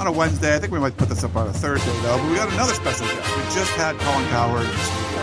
[0.00, 0.56] on a Wednesday.
[0.56, 2.16] I think we might put this up on a Thursday, though.
[2.16, 3.36] But we got another special guest.
[3.36, 5.20] We just had Colin Cowherd in the studio.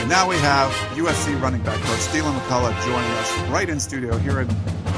[0.00, 4.16] And now we have USC running back coach Deland McCullough joining us right in studio
[4.16, 4.48] here in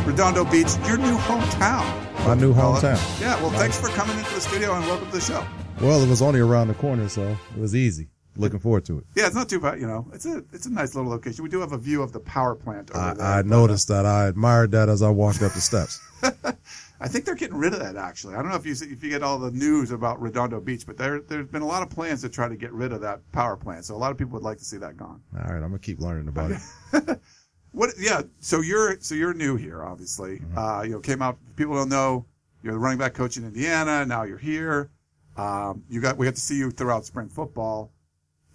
[0.04, 1.84] Redondo Beach, your new hometown.
[2.24, 2.80] My new McCullough.
[2.80, 3.20] hometown.
[3.20, 5.44] Yeah, well, thanks for coming into the studio and welcome to the show.
[5.80, 8.08] Well, it was only around the corner, so it was easy.
[8.36, 9.04] Looking forward to it.
[9.16, 9.80] Yeah, it's not too bad.
[9.80, 11.42] You know, it's a it's a nice little location.
[11.42, 13.24] We do have a view of the power plant over I, there.
[13.26, 14.06] I but, uh, noticed that.
[14.06, 16.00] I admired that as I walked up the steps.
[17.00, 17.96] I think they're getting rid of that.
[17.96, 20.60] Actually, I don't know if you see- if you get all the news about Redondo
[20.60, 23.00] Beach, but there there's been a lot of plans to try to get rid of
[23.00, 23.84] that power plant.
[23.86, 25.22] So a lot of people would like to see that gone.
[25.34, 27.20] All right, I'm gonna keep learning about it.
[27.72, 27.90] What?
[27.98, 28.22] Yeah.
[28.40, 30.38] So you're so you're new here, obviously.
[30.40, 30.58] Mm-hmm.
[30.58, 31.38] Uh, you know, came out.
[31.56, 32.26] People don't know
[32.62, 34.04] you're the running back coach in Indiana.
[34.04, 34.90] Now you're here.
[35.36, 37.92] Um, you got we have to see you throughout spring football.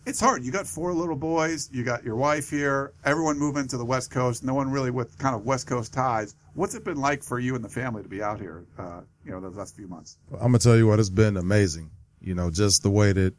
[0.06, 0.44] It's hard.
[0.44, 1.68] You got four little boys.
[1.72, 2.94] You got your wife here.
[3.06, 4.44] Everyone moving to the West Coast.
[4.44, 6.36] No one really with kind of West Coast ties.
[6.54, 8.66] What's it been like for you and the family to be out here?
[8.78, 10.20] Uh, you know, those last few months.
[10.34, 11.90] I'm gonna tell you what, it's been amazing.
[12.22, 13.34] You know, just the way that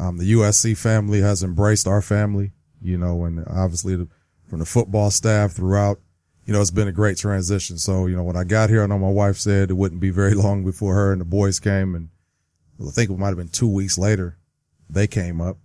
[0.00, 2.50] um, the USC family has embraced our family.
[2.80, 4.08] You know, and obviously the,
[4.48, 6.00] from the football staff throughout.
[6.46, 7.78] You know, it's been a great transition.
[7.78, 10.10] So, you know, when I got here, I know my wife said it wouldn't be
[10.10, 12.08] very long before her and the boys came, and
[12.84, 14.38] I think it might have been two weeks later
[14.90, 15.58] they came up.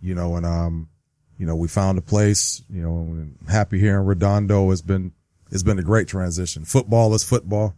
[0.00, 0.88] You know, and um,
[1.38, 2.62] you know, we found a place.
[2.70, 4.70] You know, and happy here in Redondo.
[4.70, 5.12] It's been
[5.50, 6.64] it's been a great transition.
[6.64, 7.74] Football is football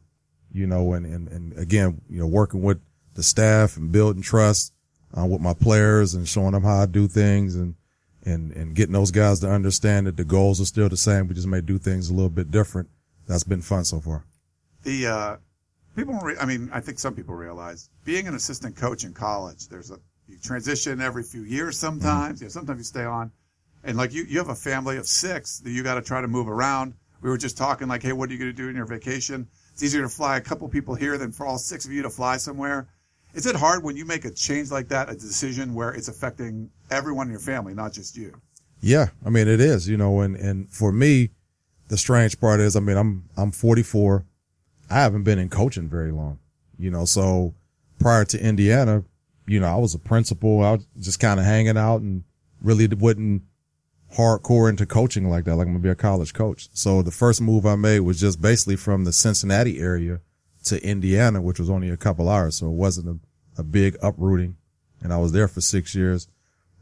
[0.53, 2.81] you know, and, and, and again, you know, working with
[3.15, 4.73] the staff and building trust
[5.17, 7.75] uh, with my players and showing them how I do things and,
[8.25, 11.29] and, and getting those guys to understand that the goals are still the same.
[11.29, 12.89] We just may do things a little bit different.
[13.27, 14.25] That's been fun so far.
[14.83, 15.37] The uh,
[15.97, 19.69] people, re- I mean, I think some people realize being an assistant coach in college,
[19.69, 19.99] there's a
[20.31, 21.77] you transition every few years.
[21.77, 22.01] Mm-hmm.
[22.01, 23.33] Sometimes, you know, sometimes you stay on,
[23.85, 26.29] and like you, you have a family of six that you got to try to
[26.29, 26.95] move around.
[27.21, 29.47] We were just talking like, hey, what are you going to do in your vacation?
[29.73, 32.11] It's easier to fly a couple people here than for all six of you to
[32.11, 32.89] fly somewhere.
[33.35, 36.71] Is it hard when you make a change like that, a decision where it's affecting
[36.91, 38.41] everyone in your family, not just you?
[38.81, 39.09] Yeah.
[39.25, 41.31] I mean, it is, you know, and, and for me,
[41.89, 44.25] the strange part is, I mean, I'm, I'm 44.
[44.89, 46.39] I haven't been in coaching very long,
[46.79, 47.55] you know, so
[47.99, 49.05] prior to Indiana,
[49.51, 50.63] you know, I was a principal.
[50.63, 52.23] I was just kind of hanging out and
[52.63, 53.43] really wasn't
[54.17, 55.57] hardcore into coaching like that.
[55.57, 56.69] Like I'm gonna be a college coach.
[56.73, 60.21] So the first move I made was just basically from the Cincinnati area
[60.67, 62.59] to Indiana, which was only a couple hours.
[62.59, 63.09] So it wasn't
[63.57, 64.57] a, a big uprooting.
[65.03, 66.29] And I was there for six years.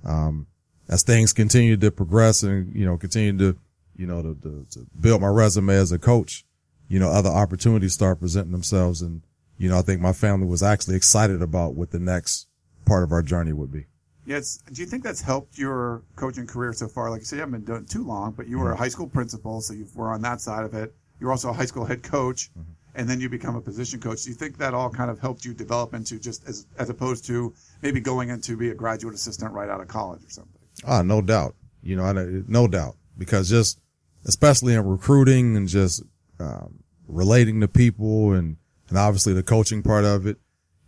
[0.05, 0.47] Um,
[0.91, 3.59] as things continued to progress and, you know, continued to,
[3.97, 6.45] you know, to, to, to build my resume as a coach,
[6.87, 9.01] you know, other opportunities start presenting themselves.
[9.01, 9.23] And,
[9.57, 12.48] you know, I think my family was actually excited about what the next
[12.89, 13.87] part of our journey would be.
[14.27, 14.59] Yes.
[14.73, 17.11] Do you think that's helped your coaching career so far?
[17.11, 18.89] Like you say, you haven't been doing it too long, but you were a high
[18.89, 20.95] school principal, so you were on that side of it.
[21.21, 22.51] You're also a high school head coach,
[22.95, 24.25] and then you become a position coach.
[24.25, 27.25] Do you think that all kind of helped you develop into just as as opposed
[27.27, 30.61] to maybe going into be a graduate assistant right out of college or something?
[30.87, 31.55] Ah, no doubt.
[31.83, 32.13] You know, I,
[32.47, 33.81] no doubt because just,
[34.25, 36.03] especially in recruiting and just,
[36.39, 38.57] um, relating to people and,
[38.89, 40.37] and obviously the coaching part of it,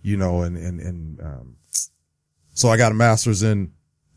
[0.03, 1.57] you know, and, and, and, um,
[2.61, 3.73] so I got a master's in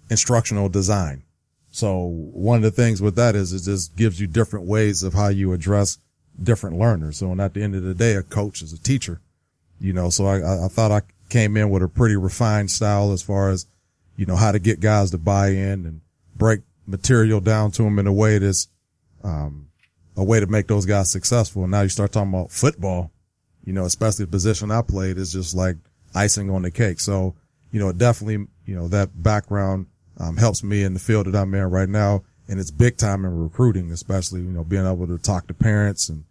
[0.10, 1.24] instructional design.
[1.72, 5.14] So one of the things with that is it just gives you different ways of
[5.14, 5.98] how you address
[6.42, 7.18] different learners.
[7.20, 9.22] So at the end of the day, a coach is a teacher,
[9.80, 13.14] you know, so I, I- I thought I came in with a pretty refined style
[13.14, 13.66] as far as,
[14.18, 16.02] you know, how to get guys to buy in and
[16.36, 18.68] break material down to them in a way that's,
[19.24, 19.70] um,
[20.18, 21.64] a way to make those guys successful.
[21.64, 23.10] And now you start talking about football,
[23.64, 25.78] you know, especially the position I played is just like
[26.14, 27.00] icing on the cake.
[27.00, 27.36] So,
[27.74, 29.88] you know, it definitely, you know, that background,
[30.20, 32.24] um, helps me in the field that I'm in right now.
[32.48, 36.08] And it's big time in recruiting, especially, you know, being able to talk to parents
[36.08, 36.24] and,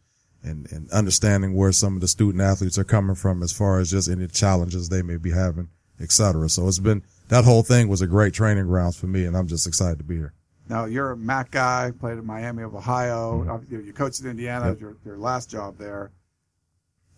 [0.44, 3.90] and, and understanding where some of the student athletes are coming from as far as
[3.90, 5.68] just any challenges they may be having,
[6.00, 6.48] et cetera.
[6.48, 9.48] So it's been, that whole thing was a great training grounds for me and I'm
[9.48, 10.32] just excited to be here.
[10.68, 13.44] Now you're a MAC guy, played in Miami of Ohio.
[13.48, 14.80] Uh, You you coached in Indiana, Yep.
[14.80, 16.12] your your last job there.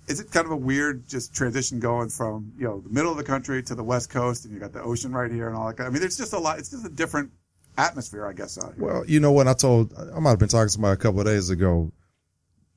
[0.07, 3.17] Is it kind of a weird just transition going from you know the middle of
[3.17, 5.73] the country to the West Coast, and you got the ocean right here and all
[5.73, 5.81] that?
[5.81, 6.59] I mean, there's just a lot.
[6.59, 7.31] It's just a different
[7.77, 8.59] atmosphere, I guess.
[8.63, 8.85] Out here.
[8.85, 11.21] Well, you know what I told, I might have been talking to somebody a couple
[11.21, 11.93] of days ago.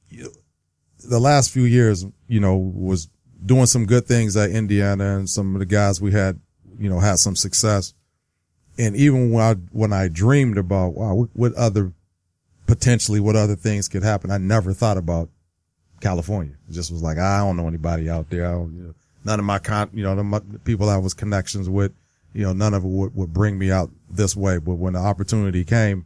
[0.09, 0.31] You,
[1.03, 3.09] the last few years, you know, was
[3.45, 6.39] doing some good things at Indiana and some of the guys we had,
[6.79, 7.93] you know, had some success.
[8.79, 11.93] And even when I, when I dreamed about, wow, what other,
[12.67, 15.29] potentially what other things could happen, I never thought about
[15.99, 16.55] California.
[16.69, 18.47] It just was like, I don't know anybody out there.
[18.47, 18.93] I don't, you know,
[19.25, 21.91] none of my con, you know, the, my, the people I was connections with,
[22.33, 24.57] you know, none of it would, would bring me out this way.
[24.57, 26.05] But when the opportunity came,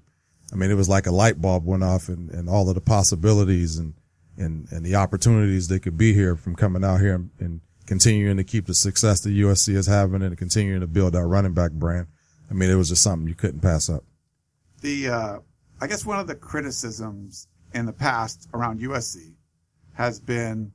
[0.52, 2.82] I mean, it was like a light bulb went off and, and all of the
[2.82, 3.94] possibilities and,
[4.38, 8.38] and, and the opportunities that could be here from coming out here and, and continuing
[8.38, 11.72] to keep the success that USC is having and continuing to build our running back
[11.72, 12.08] brand.
[12.50, 14.04] I mean, it was just something you couldn't pass up.
[14.82, 15.40] The, uh,
[15.80, 19.31] I guess one of the criticisms in the past around USC
[20.02, 20.72] has been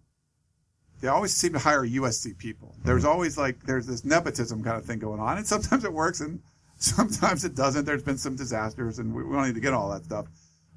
[1.01, 2.75] they always seem to hire USC people.
[2.85, 6.21] There's always like there's this nepotism kind of thing going on, and sometimes it works
[6.21, 6.41] and
[6.79, 7.85] sometimes it doesn't.
[7.85, 10.27] There's been some disasters, and we, we don't need to get all that stuff.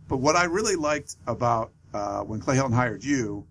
[0.08, 3.46] But what I really liked about uh, when Clay Helton hired you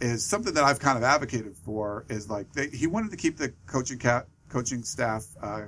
[0.00, 3.36] is something that I've kind of advocated for is like they, he wanted to keep
[3.36, 5.62] the coaching cat coaching staff uh,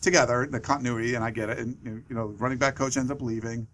[0.00, 1.58] together, the continuity, and I get it.
[1.58, 3.66] And you know, running back coach ends up leaving.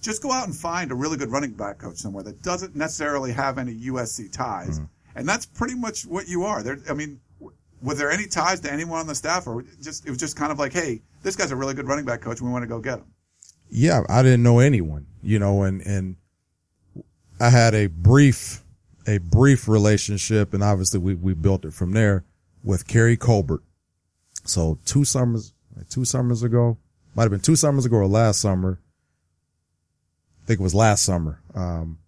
[0.00, 3.32] Just go out and find a really good running back coach somewhere that doesn't necessarily
[3.32, 4.84] have any USC ties, hmm.
[5.16, 6.62] and that's pretty much what you are.
[6.62, 10.06] There, I mean, w- was there any ties to anyone on the staff, or just
[10.06, 12.40] it was just kind of like, hey, this guy's a really good running back coach,
[12.40, 13.06] we want to go get him.
[13.70, 16.16] yeah, I didn't know anyone, you know, and, and
[17.40, 18.62] I had a brief,
[19.06, 22.24] a brief relationship and obviously we, we built it from there
[22.62, 23.62] with Keary Colbert.
[24.44, 25.52] So two summers,
[25.90, 26.78] two summers ago,
[27.14, 28.80] might have been two summers ago or last summer.
[30.48, 31.42] I think it was last summer.
[31.54, 31.98] Um,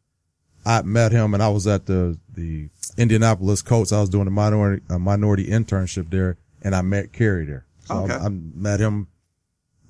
[0.65, 3.93] I met him and I was at the, the Indianapolis Colts.
[3.93, 7.67] I was doing a minority, a minority internship there and I met Keary there.
[7.85, 8.15] So Okay.
[8.15, 9.09] I, I met him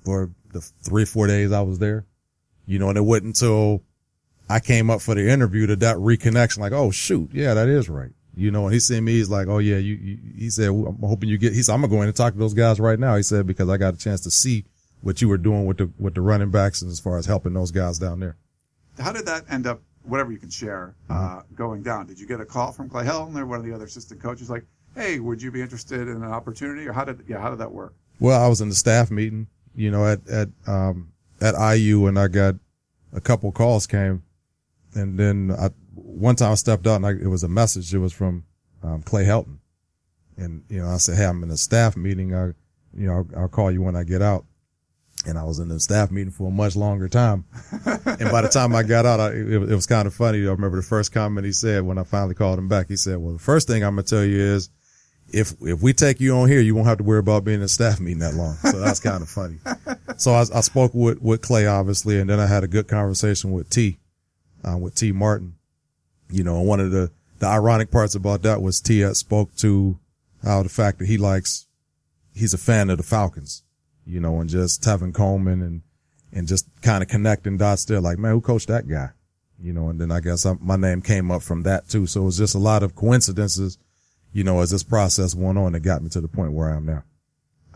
[0.03, 2.05] for the three, four days I was there,
[2.65, 3.83] you know, and it wasn't until
[4.49, 7.87] I came up for the interview that that reconnection, like, oh shoot, yeah, that is
[7.87, 8.11] right.
[8.35, 10.99] You know, and he seen me, he's like, oh yeah, you, you he said, I'm
[10.99, 12.99] hoping you get, he said, I'm gonna go in and talk to those guys right
[12.99, 13.15] now.
[13.15, 14.65] He said, because I got a chance to see
[14.99, 17.53] what you were doing with the, with the running backs and as far as helping
[17.53, 18.35] those guys down there.
[19.01, 19.81] How did that end up?
[20.03, 22.07] Whatever you can share, uh, going down.
[22.07, 24.49] Did you get a call from Clay Helton or one of the other assistant coaches,
[24.49, 24.65] like,
[24.95, 27.71] hey, would you be interested in an opportunity, or how did yeah, how did that
[27.71, 27.93] work?
[28.21, 31.11] Well, I was in the staff meeting, you know, at, at, um,
[31.41, 32.55] at IU and I got
[33.11, 34.21] a couple calls came
[34.93, 37.93] and then I, one time I stepped out and I, it was a message.
[37.93, 38.45] It was from,
[38.83, 39.57] um, Clay Helton.
[40.37, 42.35] And, you know, I said, Hey, I'm in a staff meeting.
[42.35, 42.47] I,
[42.95, 44.45] you know, I'll, I'll call you when I get out.
[45.25, 47.45] And I was in the staff meeting for a much longer time.
[47.71, 50.39] and by the time I got out, I, it, it was kind of funny.
[50.39, 52.87] I remember the first comment he said when I finally called him back.
[52.87, 54.69] He said, well, the first thing I'm to tell you is
[55.31, 57.63] if, if we take you on here, you won't have to worry about being in
[57.63, 58.55] a staff meeting that long.
[58.55, 59.59] So that's kind of funny.
[60.17, 63.51] So I, I spoke with, with Clay, obviously, and then I had a good conversation
[63.51, 63.99] with Tee,
[64.63, 65.55] uh, with Tee Martin.
[66.29, 69.99] You know, one of the, the ironic parts about that was Tee spoke to
[70.43, 71.67] how the fact that he likes,
[72.33, 73.63] he's a fan of the Falcons,
[74.05, 75.81] you know, and just Tevin Coleman and,
[76.31, 78.01] and just kind of connecting dots there.
[78.01, 79.09] Like, man, who coached that guy?
[79.59, 82.07] You know, and then I guess I, my name came up from that too.
[82.07, 83.77] So it was just a lot of coincidences,
[84.33, 86.75] you know, as this process went on that got me to the point where I
[86.75, 87.03] am now.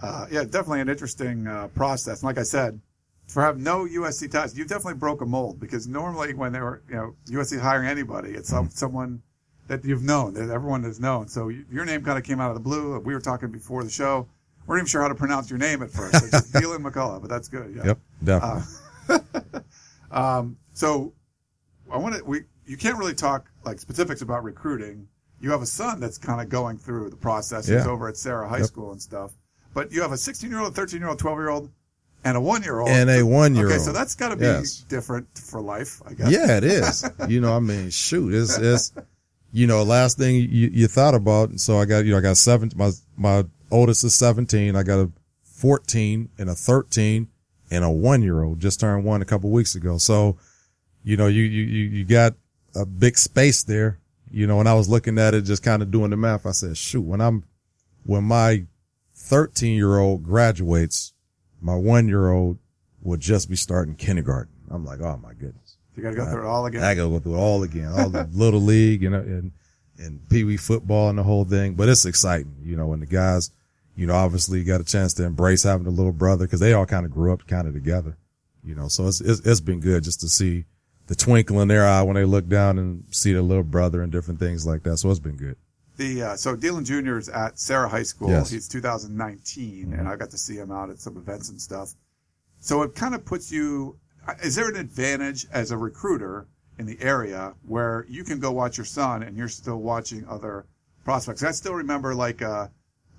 [0.01, 2.21] Uh, yeah, definitely an interesting uh, process.
[2.21, 2.79] And like I said,
[3.27, 6.83] for having no USC ties, you definitely broke a mold because normally when they were,
[6.89, 9.21] you know, USC hiring anybody, it's some, someone
[9.67, 11.27] that you've known, that everyone has known.
[11.27, 12.99] So you, your name kind of came out of the blue.
[12.99, 14.27] We were talking before the show.
[14.65, 16.13] We weren't even sure how to pronounce your name at first.
[16.31, 17.73] Just Dylan McCullough, but that's good.
[17.75, 17.85] Yeah.
[17.85, 18.63] Yep, definitely.
[20.11, 21.13] Um, so
[21.91, 25.07] I want to, we, you can't really talk like specifics about recruiting.
[25.41, 27.67] You have a son that's kind of going through the process.
[27.67, 27.87] He's Yeah.
[27.89, 28.67] over at Serra High Yep.
[28.67, 29.31] School and stuff.
[29.73, 31.69] But you have a 16 year old, 13 year old, 12 year old,
[32.23, 32.89] and a one year old.
[32.89, 33.73] And a one-year-old.
[33.73, 34.85] Okay, so that's got to be Yes.
[34.87, 36.31] different for life, I guess.
[36.31, 37.07] Yeah, it is.
[37.27, 38.93] you know, I mean, shoot, it's, it's,
[39.51, 41.59] you know, last thing you, you thought about.
[41.59, 44.75] So I got, you know, I got seven, my, my oldest is 17.
[44.75, 45.11] I got a
[45.43, 47.27] 14 and a 13
[47.71, 49.97] and a one year old just turned one a couple weeks ago.
[49.97, 50.37] So,
[51.03, 52.33] you know, you, you, you, you got
[52.75, 55.91] a big space there, you know, and I was looking at it, just kind of
[55.91, 56.45] doing the math.
[56.45, 57.43] I said, shoot, when I'm,
[58.05, 58.65] when my
[59.15, 61.13] 13 year old graduates,
[61.61, 62.59] my one year old
[63.01, 64.53] would just be starting kindergarten.
[64.69, 65.77] I'm like, oh my goodness.
[65.95, 66.83] You got to go through it all again.
[66.83, 69.51] I gotta go through it all again, all the little league and, and,
[69.97, 71.73] and pee wee football and the whole thing.
[71.75, 73.51] But it's exciting, you know, and the guys,
[73.95, 76.85] you know, obviously got a chance to embrace having a little brother because they all
[76.85, 78.17] kind of grew up kind of together,
[78.63, 80.65] you know, so it's, it's, it's been good just to see
[81.07, 84.11] the twinkle in their eye when they look down and see their little brother and
[84.11, 84.97] different things like that.
[84.97, 85.55] So it's been good.
[85.97, 87.17] The uh, so Dylan Jr.
[87.17, 88.29] is at Serra High School.
[88.29, 88.49] Yes.
[88.49, 91.93] He's 2019, and I got to see him out at some events and stuff.
[92.59, 93.97] So it kind of puts you.
[94.27, 98.51] uh, Is there an advantage as a recruiter in the area where you can go
[98.51, 100.65] watch your son and you're still watching other
[101.03, 101.43] prospects.
[101.43, 102.67] I still remember like uh,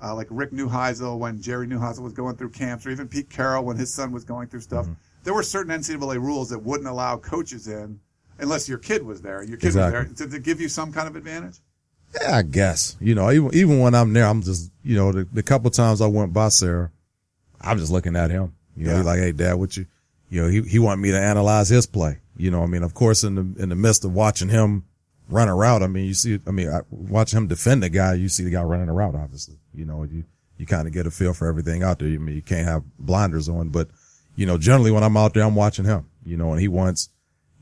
[0.03, 3.65] uh, like Rick Neuheisel when Jerry Neuheisel was going through camps, or even Pete Carroll
[3.65, 4.85] when his son was going through stuff.
[4.85, 4.95] Mm-hmm.
[5.25, 7.99] There were certain NCAA rules that wouldn't allow coaches in
[8.39, 9.43] unless your kid was there.
[9.43, 9.99] Your kid Exactly.
[10.11, 10.27] was there.
[10.29, 11.59] Did it give you some kind of advantage?
[12.21, 12.97] Yeah, I guess.
[13.01, 16.01] You know, even even when I'm there, I'm just you know the, the couple times
[16.01, 16.91] I went by Serra,
[17.61, 18.55] I'm just looking at him.
[18.77, 18.97] You know, Yeah.
[18.99, 19.87] he's like, "Hey, Dad, what you?"
[20.29, 22.19] You know, he he wanted me to analyze his play.
[22.37, 24.85] You know, I mean, of course, in the in the midst of watching him
[25.29, 28.15] run a route, I mean, you see, I mean, I, watching him defend the guy,
[28.15, 29.15] you see the guy running a route.
[29.15, 30.25] Obviously, you know, you
[30.59, 32.09] you kind of get a feel for everything out there.
[32.09, 33.89] I mean, you can't have blinders on, but
[34.37, 36.09] you know, generally when I'm out there, I'm watching him.
[36.25, 37.09] You know, and he wants,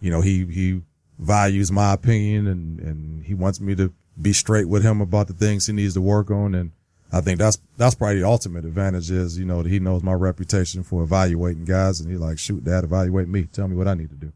[0.00, 0.83] you know, he he
[1.19, 5.33] values my opinion and and he wants me to be straight with him about the
[5.33, 6.73] things he needs to work on and
[7.12, 10.12] I think that's that's probably the ultimate advantage is you know that he knows my
[10.12, 13.95] reputation for evaluating guys and he's like shoot that evaluate me tell me what I
[13.95, 14.33] need to do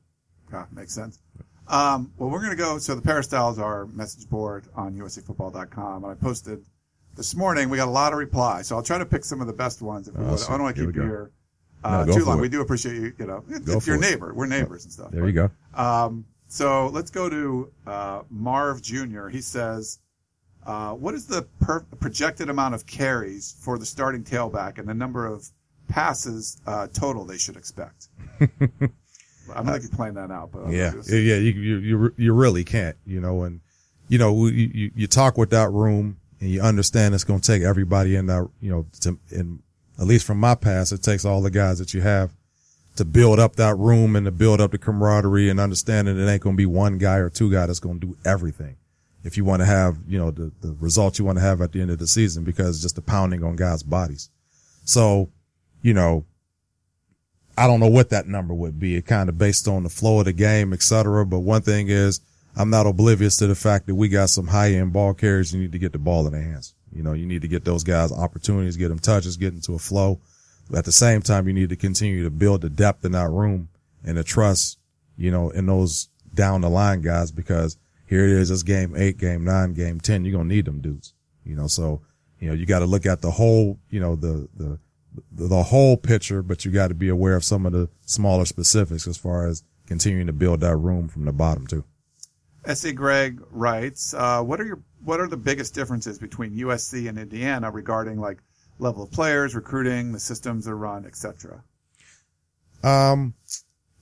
[0.53, 1.19] Yeah, makes sense.
[1.69, 2.79] Um, well, we're going to go.
[2.79, 6.65] So the Peristyles are message board on USCFootball.com, and I posted
[7.15, 7.69] this morning.
[7.69, 9.83] We got a lot of replies, so I'll try to pick some of the best
[9.83, 10.09] ones.
[10.09, 10.25] If we.
[10.25, 10.55] Awesome.
[10.55, 11.31] I don't want to keep you here
[11.85, 12.39] uh, No, too long.
[12.39, 12.41] it.
[12.43, 13.13] We do appreciate you.
[13.19, 14.11] You know, it- it's your for it.
[14.11, 14.33] neighbor.
[14.35, 15.11] We're neighbors and stuff.
[15.11, 19.29] there you go Um, so let's go to uh, Marv Jr.
[19.29, 19.99] He says,
[20.65, 24.95] uh, "What is the per- projected amount of carries for the starting tailback and the
[24.95, 25.51] number of
[25.89, 28.09] passes uh, total they should expect?"
[29.55, 31.11] I'm not to plan that out, but yeah this.
[31.11, 33.61] yeah you, you you really can't you know and
[34.09, 37.47] you know you you, you talk with that room and you understand it's going to
[37.47, 39.61] take everybody in that you know to in
[39.99, 42.33] at least from my past it takes all the guys that you have
[42.97, 46.43] to build up that room and to build up the camaraderie and understanding it ain't
[46.43, 48.77] going to be one guy or two guy that's going to do everything
[49.25, 51.73] if you want to have you know the the results you want to have at
[51.73, 54.31] the end of the season because just the pounding on guys bodies
[54.85, 55.31] so
[55.83, 56.25] you know
[57.59, 58.95] I don't know what that number would be.
[58.95, 61.27] It kind of based on the flow of the game, et cetera.
[61.27, 62.21] But one thing is
[62.57, 65.53] I'm not oblivious to the fact that we got some high end ball carriers.
[65.53, 66.75] You need to get the ball in their hands.
[66.93, 69.79] You know, you need to get those guys opportunities, get them touches, get into a
[69.79, 70.21] flow.
[70.71, 73.31] But at the same time, you need to continue to build the depth in that
[73.31, 73.69] room
[74.05, 74.79] and the trust,
[75.17, 78.51] you know, in those down the line guys because here it is.
[78.51, 80.25] It's game eight, game nine, game 10.
[80.25, 82.03] You're going to need them dudes, you know, so,
[82.41, 84.79] you know, you got to look at the whole, you know, the, the,
[85.31, 89.07] the, whole picture, but you got to be aware of some of the smaller specifics
[89.07, 91.85] as far as continuing to build that room from the bottom too.
[92.65, 92.93] S.A.
[92.93, 97.71] Greg writes, uh, "What are your what are the biggest differences between USC and Indiana
[97.71, 98.39] regarding like
[98.79, 101.63] level of players, recruiting, the systems they're run, etc.?"
[102.83, 103.35] Um,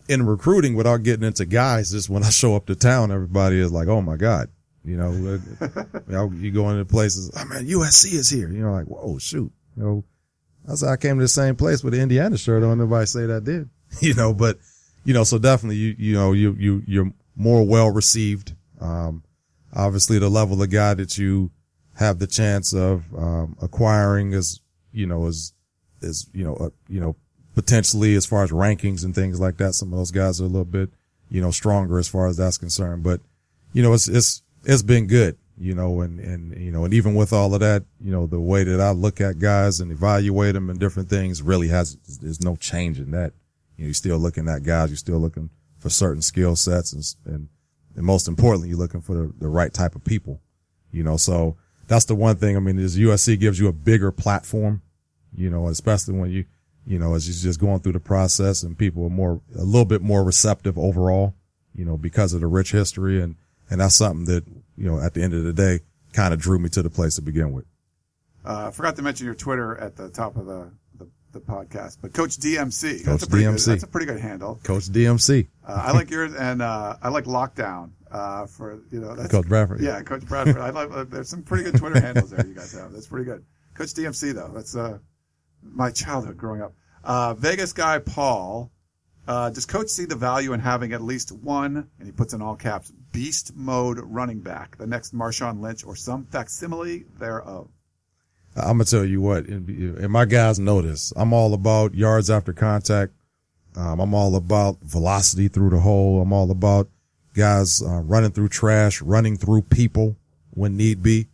[0.08, 3.73] in recruiting, without getting into guys, just when I show up to town, everybody is
[3.73, 4.49] like, "Oh my god,"
[4.85, 5.11] you know.
[5.12, 5.40] you,
[6.08, 8.50] know, you go into places, oh man, USC is here.
[8.50, 10.04] You know, like, whoa, shoot, you know.
[10.68, 12.78] I said I came to the same place with the Indiana shirt on.
[12.78, 13.68] Nobody say that did,
[14.00, 14.35] you know.
[14.35, 14.58] But
[15.04, 18.54] you know, so definitely, you you know, you you you're more well received.
[18.80, 19.23] Um,
[19.75, 21.50] obviously, the level of guy that you
[21.94, 24.61] have the chance of um, acquiring is
[24.92, 25.52] you know is
[26.02, 27.16] is you know uh, you know
[27.54, 29.75] potentially as far as rankings and things like that.
[29.75, 30.90] Some of those guys are a little bit
[31.28, 33.02] you know stronger as far as that's concerned.
[33.02, 33.20] But
[33.73, 35.38] you know, it's it's it's been good.
[35.58, 38.40] You know, and and you know, and even with all of that, you know, the
[38.40, 42.42] way that I look at guys and evaluate them and different things really has there's
[42.42, 43.32] no change in that.
[43.76, 44.90] You know, you're still looking at guys.
[44.90, 45.48] You're still looking
[45.78, 47.48] for certain skill sets and and
[47.96, 50.40] and most importantly, you're looking for the, the right type of people.
[50.92, 51.56] You know, so
[51.88, 52.56] that's the one thing.
[52.56, 54.82] I mean, is USC gives you a bigger platform.
[55.34, 56.44] You know, especially when you
[56.86, 59.84] you know as you're just going through the process and people are more a little
[59.86, 61.34] bit more receptive overall.
[61.75, 63.36] You know, because of the rich history and
[63.70, 64.44] and that's something that
[64.76, 65.80] you know at the end of the day
[66.12, 67.64] kind of drew me to the place to begin with.
[68.45, 71.99] Uh, I forgot to mention your Twitter at the top of the the, the podcast,
[72.00, 72.99] but Coach DMC.
[72.99, 73.64] Coach that's a pretty DMC.
[73.66, 74.61] Good, that's a pretty good handle.
[74.62, 79.14] Coach DMC, Uh, I like yours, and uh, I like Lockdown uh, for you know
[79.16, 79.80] that's Coach Bradford.
[79.80, 80.59] Yeah, Coach Bradford.
[80.59, 80.90] I like.
[80.90, 82.92] Uh, there's some pretty good Twitter handles there you guys have.
[82.92, 83.45] That's pretty good.
[83.75, 84.50] Coach DMC though.
[84.54, 84.99] That's uh,
[85.62, 86.73] my childhood growing up.
[87.04, 88.71] Uh, Vegas guy Paul.
[89.28, 92.40] Uh, does Coach see the value in having at least one, and he puts in
[92.40, 97.66] all caps, beast mode running back, the next Marshawn Lynch or some facsimile thereof?
[98.54, 101.14] I'm gonna tell you what, and, my guys know this.
[101.16, 103.14] I'm all about yards after contact.
[103.75, 106.20] Um, I'm all about velocity through the hole.
[106.20, 106.90] I'm all about
[107.35, 110.16] guys uh, running through trash, running through people
[110.50, 111.28] when need be.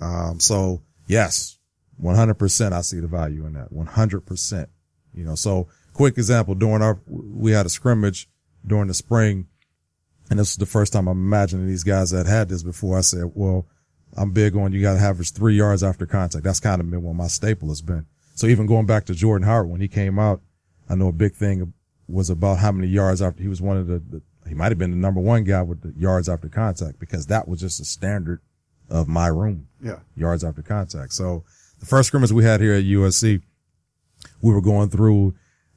[0.00, 1.58] Um, so yes,
[2.00, 2.72] 100%.
[2.72, 3.72] I see the value in that.
[3.72, 4.66] 100%.
[5.12, 8.28] You know, so quick example during our, we had a scrimmage
[8.64, 9.48] during the spring
[10.30, 12.98] and this is the first time I'm imagining these guys that had this before.
[12.98, 13.66] I said, well,
[14.16, 16.44] I'm big on you got to average three yards after contact.
[16.44, 18.06] That's kind of been what my staple has been.
[18.34, 20.40] So even going back to Jordan Howard, when he came out,
[20.88, 21.72] I know a big thing
[22.08, 24.78] was about how many yards after he was one of the, the he might have
[24.78, 27.84] been the number one guy with the yards after contact because that was just a
[27.84, 28.40] standard
[28.90, 29.68] of my room.
[29.82, 30.00] Yeah.
[30.14, 31.14] Yards after contact.
[31.14, 31.44] So
[31.80, 33.40] the first scrimmage we had here at USC,
[34.42, 35.34] we were going through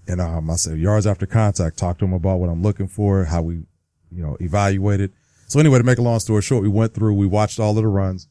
[0.07, 3.25] and, um, I said yards after contact, talked to him about what I'm looking for,
[3.25, 3.63] how we,
[4.11, 5.13] you know, evaluated.
[5.47, 7.75] So anyway, to make a long story short, we went through, we watched all of
[7.77, 8.27] the runs.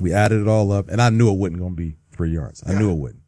[0.00, 2.62] We added it all up and I knew it wasn't going to be three yards.
[2.66, 2.78] I Yeah.
[2.80, 3.22] knew it wouldn't.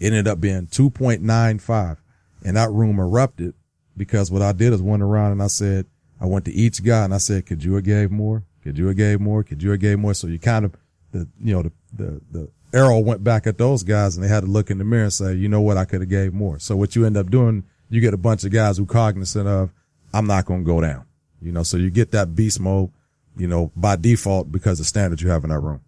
[0.00, 1.98] It ended up being 2.95
[2.44, 3.54] and that room erupted
[3.96, 5.86] because what I did is went around and I said,
[6.20, 8.44] I went to each guy and I said, could you have gave more?
[8.62, 9.42] Could you have gave more?
[9.44, 10.14] Could you have gave more?
[10.14, 10.74] So you kind of,
[11.12, 14.40] the, you know, the, the, the arrow went back at those guys and they had
[14.40, 15.76] to look in the mirror and say, you know what?
[15.76, 16.58] I could have gave more.
[16.58, 19.72] So what you end up doing, you get a bunch of guys who cognizant of,
[20.12, 21.04] I'm not going to go down,
[21.46, 22.90] you know, so you get that beast mode,
[23.36, 25.80] you know, by default because the standard you have in that room.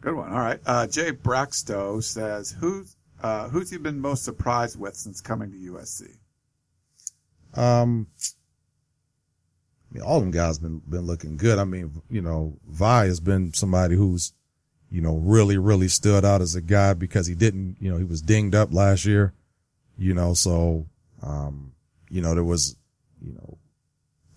[0.00, 0.32] Good one.
[0.32, 0.60] All right.
[0.64, 5.72] Uh, Jay Braxtow says, who's, uh, who's he been most surprised with since coming to
[5.72, 6.08] USC?
[7.58, 8.06] Um,
[9.90, 11.58] I mean, all them guys been, been looking good.
[11.58, 14.32] I mean, you know, Vi has been somebody who's,
[14.88, 18.04] you know, really, really stood out as a guy because he didn't, you know, he
[18.04, 19.34] was dinged up last year,
[19.98, 20.86] you know, so,
[21.24, 21.72] um,
[22.08, 22.76] you know, there was,
[23.20, 23.58] you know,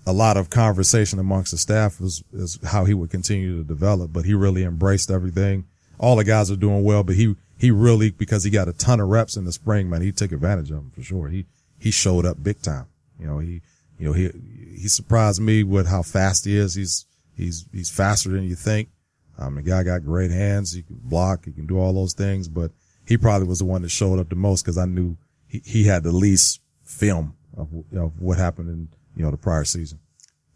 [0.06, 4.12] a lot of conversation amongst the staff is, is how he would continue to develop,
[4.12, 5.66] but he really embraced everything.
[5.98, 9.00] All the guys are doing well, but he, he really, because he got a ton
[9.00, 11.30] of reps in the spring, man, he took advantage of them for sure.
[11.30, 11.46] He,
[11.80, 12.88] he showed up big time.
[13.20, 13.62] You know, he,
[13.98, 14.30] you know, he,
[14.78, 16.76] he surprised me with how fast he is.
[16.76, 17.06] He's,
[17.38, 18.90] he's, he's faster than you think.
[19.38, 20.74] Um, the guy got great hands.
[20.74, 21.46] He can block.
[21.46, 22.72] He can do all those things, but
[23.06, 25.18] he probably was the one that showed up the most because I knew
[25.48, 29.64] he, he had the least film of, of what happened in, you know, the prior
[29.64, 30.00] season.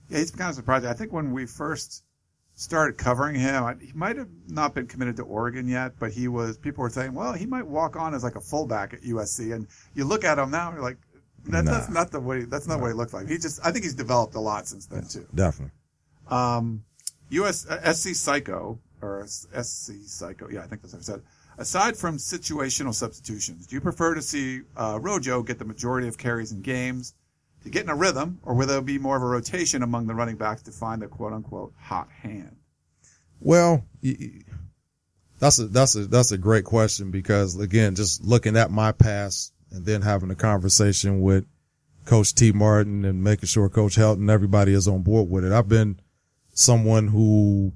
[0.09, 0.89] Yeah, he's kind of surprising.
[0.89, 2.03] I think when we first
[2.55, 6.27] started covering him, I, he might have not been committed to Oregon yet, but he
[6.27, 9.53] was, people were saying, well, he might walk on as like a fullback at USC.
[9.53, 10.97] And you look at him now, you're like,
[11.45, 11.71] that, Nah.
[11.71, 13.27] that's not the way, that's not what he looked like.
[13.27, 15.27] He just, I think he's developed a lot since then too.
[15.35, 15.71] Definitely.
[16.29, 16.83] Um,
[17.29, 21.21] US, uh, SC Psycho, or SC Psycho, yeah, I think that's what I said.
[21.59, 26.17] Aside from situational substitutions, do you prefer to see uh, Rojo get the majority of
[26.17, 27.13] carries in games
[27.67, 30.15] to get in a rhythm, or will there be more of a rotation among the
[30.15, 32.55] running backs to find the quote unquote hot hand?
[33.39, 33.85] Well,
[35.39, 39.53] that's a, that's a, that's a great question because again, just looking at my past
[39.71, 41.45] and then having a conversation with
[42.05, 45.51] coach Tee Martin and making sure coach Helton, everybody is on board with it.
[45.51, 45.99] I've been
[46.53, 47.73] someone who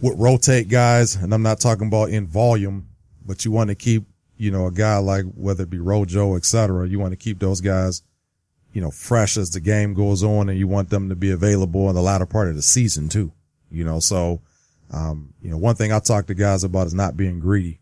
[0.00, 2.88] would rotate guys and I'm not talking about in volume,
[3.24, 4.04] but you want to keep,
[4.36, 7.38] you know, a guy like whether it be Rojo, et cetera, you want to keep
[7.38, 8.02] those guys,
[8.74, 11.88] you know, fresh as the game goes on and you want them to be available
[11.88, 13.32] in the latter part of the season too,
[13.70, 14.42] you know, so,
[14.90, 17.78] um, you know, one thing I talk to guys about is not being greedy,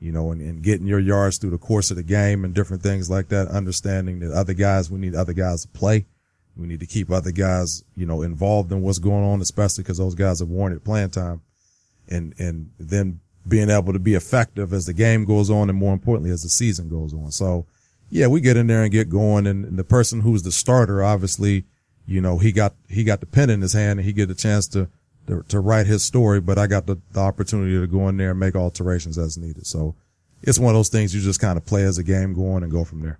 [0.00, 2.82] you know, and, and getting your yards through the course of the game and different
[2.82, 6.04] things like that, understanding that other guys, we need other guys to play.
[6.56, 9.98] We need to keep other guys, you know, involved in what's going on, especially because
[9.98, 11.42] those guys have warranted playing time
[12.08, 15.92] and, and then being able to be effective as the game goes on and more
[15.92, 17.30] importantly as the season goes on.
[17.30, 17.66] So
[18.14, 21.02] yeah, we get in there and get going and, and the person who's the starter,
[21.02, 21.64] obviously,
[22.06, 24.36] you know, he got, he got the pen in his hand and he get a
[24.36, 24.88] chance to,
[25.26, 28.30] to, to write his story, but I got the, the opportunity to go in there
[28.30, 29.66] and make alterations as needed.
[29.66, 29.96] So
[30.42, 32.70] it's one of those things you just kind of play as the game going and
[32.70, 33.18] go from there.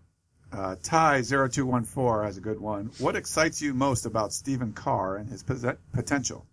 [0.52, 2.92] Uh, Ty0214 has a good one.
[2.98, 6.46] What excites you most about Stephen Carr and his potential?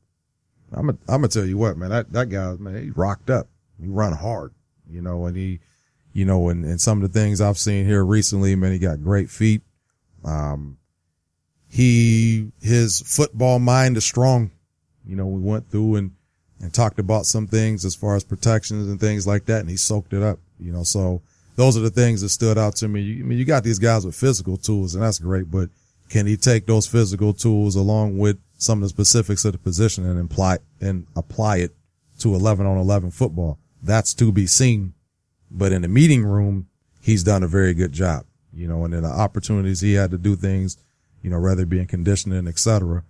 [0.73, 3.49] I'm gonna, I'm gonna tell you what, man, that, that guy, man, he rocked up.
[3.79, 4.55] He run hard,
[4.89, 5.59] you know, and he,
[6.13, 9.03] you know, and, and some of the things I've seen here recently, man, he got
[9.03, 9.61] great feet.
[10.23, 10.77] Um,
[11.69, 14.51] he, his football mind is strong.
[15.05, 16.11] You know, we went through and,
[16.59, 19.77] and talked about some things as far as protections and things like that, and he
[19.77, 21.21] soaked it up, you know, so
[21.55, 23.01] those are the things that stood out to me.
[23.01, 25.69] You, I mean, you got these guys with physical tools and that's great, but
[26.09, 30.05] can he take those physical tools along with some of the specifics of the position
[30.05, 31.75] and apply and apply it
[32.19, 33.59] to 11 on 11 football?
[33.81, 34.93] That's to be seen.
[35.51, 36.67] But in the meeting room,
[37.01, 40.17] he's done a very good job, you know, and in the opportunities he had to
[40.17, 40.77] do things,
[41.21, 43.03] you know, rather it be in conditioning, et cetera,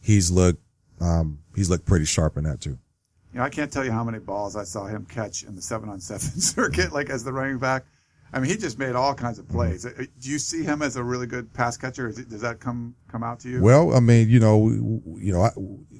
[0.00, 0.62] he's looked,
[1.00, 2.78] um, he's looked pretty sharp in that too.
[3.32, 5.62] You know, I can't tell you how many balls I saw him catch in the
[5.62, 7.84] seven on seven circuit, like as the running back.
[8.34, 9.84] I mean, he just made all kinds of plays.
[9.84, 12.08] Uh, Do you see him as a really good pass catcher?
[12.08, 13.60] It, does that come come out to you?
[13.62, 15.50] Well, I mean, you know, you know, I,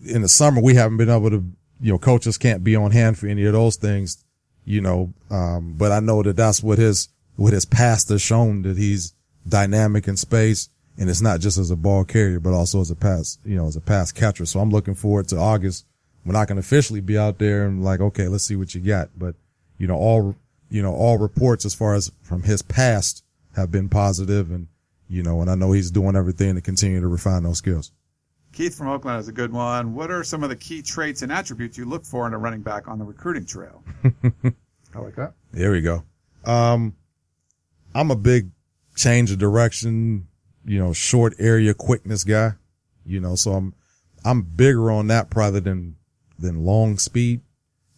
[0.06, 1.44] in the summer we haven't been able to,
[1.80, 4.24] you know, coaches can't be on hand for any of those things,
[4.64, 5.12] you know.
[5.30, 9.14] Um, but I know that that's what his what his past has shown that he's
[9.48, 12.96] dynamic in space, and it's not just as a ball carrier, but also as a
[12.96, 14.46] pass, you know, as a pass catcher.
[14.46, 15.86] So I'm looking forward to August
[16.24, 19.10] when I can officially be out there and like, okay, let's see what you got.
[19.16, 19.34] But
[19.78, 20.36] you know, all
[20.70, 23.24] you know, all reports as far as from his past
[23.56, 24.68] have been positive, and
[25.08, 27.92] you know, and I know he's doing everything to continue to refine those skills.
[28.52, 29.94] Keith from Oakland has a good one.
[29.94, 32.60] What are some of the key traits and attributes you look for in a running
[32.60, 33.82] back on the recruiting trail?
[34.94, 35.32] I like that.
[35.52, 36.04] There we go.
[36.44, 36.94] Um,
[37.94, 38.50] I'm a big
[38.94, 40.28] change of direction,
[40.66, 42.52] you know, short area quickness guy,
[43.06, 43.74] you know, so I'm,
[44.24, 45.96] I'm bigger on that probably than,
[46.38, 47.40] than long speed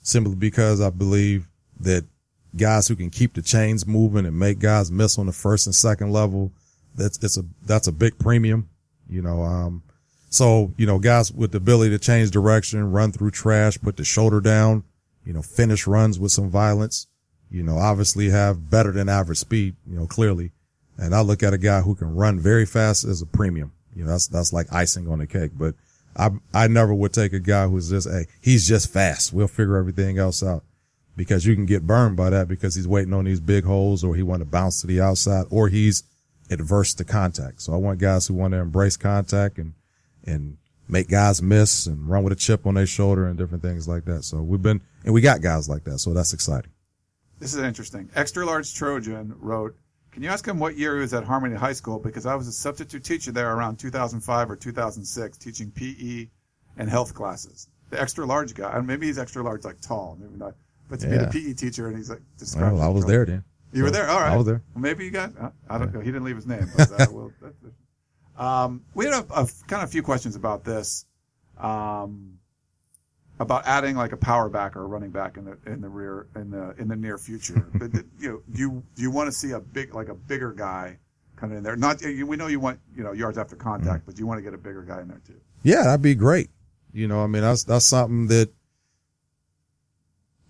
[0.02, 1.48] simply because I believe
[1.80, 2.04] that
[2.56, 5.74] guys who can keep the chains moving and make guys miss on the first and
[5.74, 6.52] second level,
[6.94, 8.68] that's, it's a, that's a big premium,
[9.08, 9.82] you know, um,
[10.34, 14.02] so, you know, guys with the ability to change direction, run through trash, put the
[14.02, 14.82] shoulder down,
[15.24, 17.06] you know, finish runs with some violence,
[17.52, 20.50] you know, obviously have better than average speed, you know, clearly.
[20.98, 23.74] And I look at a guy who can run very fast as a premium.
[23.94, 25.76] You know, that's, that's like icing on the cake, but
[26.16, 29.32] I, I never would take a guy who's just, hey, he's just fast.
[29.32, 30.64] We'll figure everything else out
[31.16, 34.16] because you can get burned by that because he's waiting on these big holes or
[34.16, 36.02] he want to bounce to the outside or he's
[36.50, 37.62] adverse to contact.
[37.62, 39.74] So I want guys who want to embrace contact and,
[40.26, 40.56] and
[40.88, 44.04] make guys miss and run with a chip on their shoulder and different things like
[44.04, 44.22] that.
[44.24, 45.98] So we've been, and we got guys like that.
[45.98, 46.70] So that's exciting.
[47.38, 48.08] This is interesting.
[48.14, 49.76] Extra large Trojan wrote,
[50.12, 51.98] can you ask him what year he was at Harmony High School?
[51.98, 56.28] Because I was a substitute teacher there around 2005 or 2006, teaching PE
[56.76, 57.68] and health classes.
[57.90, 60.54] The extra large guy, and maybe he's extra large, like tall, maybe not,
[60.88, 61.26] but to Yeah.
[61.30, 62.20] be the PE teacher, and he's like,
[62.56, 63.42] Well, I was there then.
[63.72, 64.32] You were there, all right.
[64.32, 64.62] I was there.
[64.74, 65.32] Well, maybe you got.
[65.38, 65.98] uh, I don't know.
[66.00, 66.68] He didn't leave his name.
[66.76, 67.54] But, uh, we'll, that-
[68.38, 71.06] um, we had a, a kind of few questions about this,
[71.58, 72.38] um,
[73.38, 76.26] about adding like a power back or a running back in the in the rear
[76.36, 77.68] in the in the near future.
[77.74, 80.52] but you know, do you do you want to see a big like a bigger
[80.52, 80.98] guy
[81.36, 81.76] kind of in there?
[81.76, 84.06] Not you- we know you want you know yards after contact, Mm.
[84.06, 85.40] but you want to get a bigger guy in there too.
[85.62, 86.50] Yeah, that'd be great.
[86.92, 88.52] You know, I mean, that's, that's something that,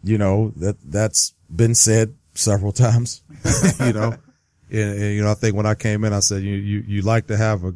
[0.02, 3.22] you know, that, that's been said several times,
[3.80, 4.16] you know,
[4.74, 7.02] and, and, you know, I think when I came in, I said, you, you, you
[7.02, 7.74] like to have a,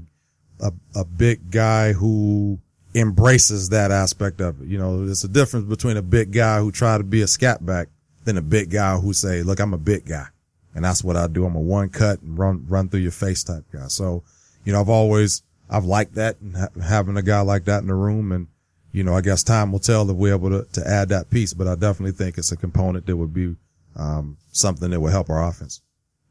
[0.61, 2.58] a, a big guy who
[2.94, 4.68] embraces that aspect of it.
[4.68, 7.64] You know, there's a difference between a big guy who try to be a scat
[7.64, 7.88] back
[8.24, 10.26] than a big guy who say, look, I'm a big guy.
[10.74, 11.44] And that's what I do.
[11.44, 13.88] I'm a one cut and run, run through your face type guy.
[13.88, 14.22] So,
[14.64, 17.88] you know, I've always, I've liked that and ha- having a guy like that in
[17.88, 18.32] the room.
[18.32, 18.48] And,
[18.92, 21.54] you know, I guess time will tell if we're able to, to add that piece,
[21.54, 23.56] but I definitely think it's a component that would be,
[23.96, 25.80] um, something that would help our offense.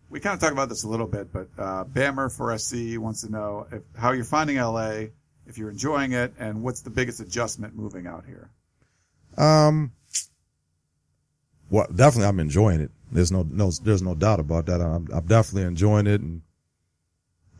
[0.09, 3.21] We kind of talked about this a little bit, but uh, Bammer for SC wants
[3.21, 5.07] to know if, how you're finding LA,
[5.45, 8.49] if you're enjoying it, and what's the biggest adjustment moving out here.
[9.37, 9.91] Um,
[11.69, 12.91] well, definitely I'm enjoying it.
[13.11, 14.81] There's no, no, there's no doubt about that.
[14.81, 16.21] I'm, I'm definitely enjoying it.
[16.21, 16.41] And,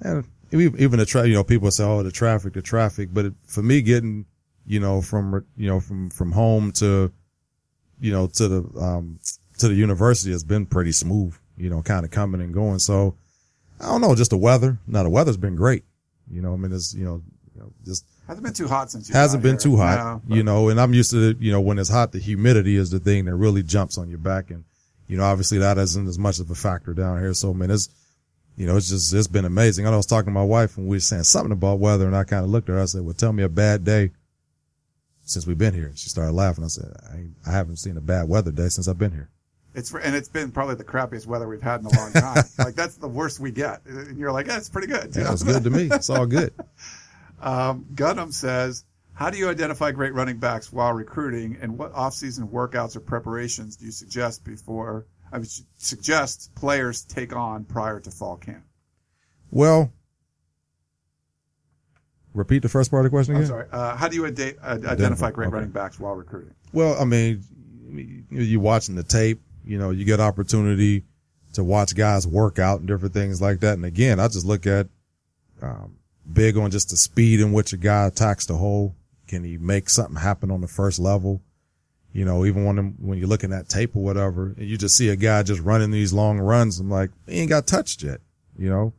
[0.02, 3.10] and even even the tra- you know, people say, oh, the traffic, the traffic.
[3.14, 4.26] But it, for me, getting,
[4.66, 7.12] you know, from, you know, from, from home to,
[8.00, 9.20] you know, to the, um,
[9.60, 12.80] to the university has been pretty smooth, you know, kind of coming and going.
[12.80, 13.16] So
[13.80, 14.78] I don't know, just the weather.
[14.88, 15.84] Now the weather's been great.
[16.30, 17.22] You know, I mean, it's, you know,
[17.54, 19.60] you know just, Hasn't been too hot since you hasn't been here.
[19.60, 22.12] too hot, No, you know, and I'm used to the, you know, when it's hot,
[22.12, 24.52] the humidity is the thing that really jumps on your back.
[24.52, 24.66] And,
[25.08, 27.34] you know, obviously that isn't as much of a factor down here.
[27.34, 27.88] So, I mean, it's,
[28.58, 29.88] you know, it's just, it's been amazing.
[29.88, 32.16] I I was talking to my wife and we were saying something about weather and
[32.16, 32.82] I kind of looked at her.
[32.82, 34.12] I said, well, tell me a bad day
[35.24, 35.94] since we've been here.
[35.96, 36.66] She started laughing.
[36.66, 39.30] I said, I, I haven't seen a bad weather day since I've been here.
[39.78, 42.44] It's and it's been probably the crappiest weather we've had in a long time.
[42.58, 45.16] like that's the worst we get, and you're like, that's it's pretty good.
[45.16, 45.88] Yeah, it's good to me.
[45.92, 46.54] It's all good.
[47.40, 52.48] Um, Gundam says, how do you identify great running backs while recruiting, and what off-season
[52.48, 55.06] workouts or preparations do you suggest before?
[55.32, 55.46] I mean,
[55.78, 58.64] suggest players take on prior to fall camp.
[59.52, 59.94] Well,
[62.34, 63.44] repeat the first part of the question again.
[63.44, 63.68] I'm sorry.
[63.72, 65.54] Uh, how do you ide- uh, identify great okay.
[65.54, 66.56] running backs while recruiting?
[66.74, 71.04] Well, I mean, you're watching the tape, you know, you get opportunity
[71.54, 73.74] to watch guys work out and different things like that.
[73.74, 74.88] And again, I just look at,
[75.62, 75.98] um,
[76.32, 78.96] big on just the speed in which a guy attacks the hole.
[79.28, 81.42] Can he make something happen on the first level?
[82.14, 85.10] You know, even when, when you're looking at tape or whatever, and you just see
[85.10, 86.80] a guy just running these long runs.
[86.80, 88.22] I'm like, he ain't got touched yet,
[88.58, 88.94] you know?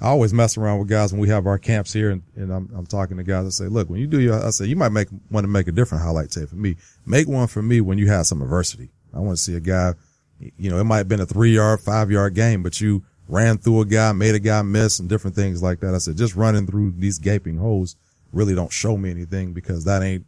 [0.00, 2.68] I always mess around with guys when we have our camps here and, and I'm,
[2.76, 3.46] I'm talking to guys.
[3.46, 5.68] I say, look, when you do your, I say, you might make, want to make
[5.68, 6.76] a different highlight tape for me.
[7.06, 8.90] Make one for me when you have some adversity.
[9.14, 9.94] I want to see a guy,
[10.38, 13.58] you know, it might have been a three yard, five yard game, but you ran
[13.58, 15.94] through a guy, made a guy miss and different things like that.
[15.94, 17.96] I said, just running through these gaping holes
[18.32, 20.26] really don't show me anything because that ain't,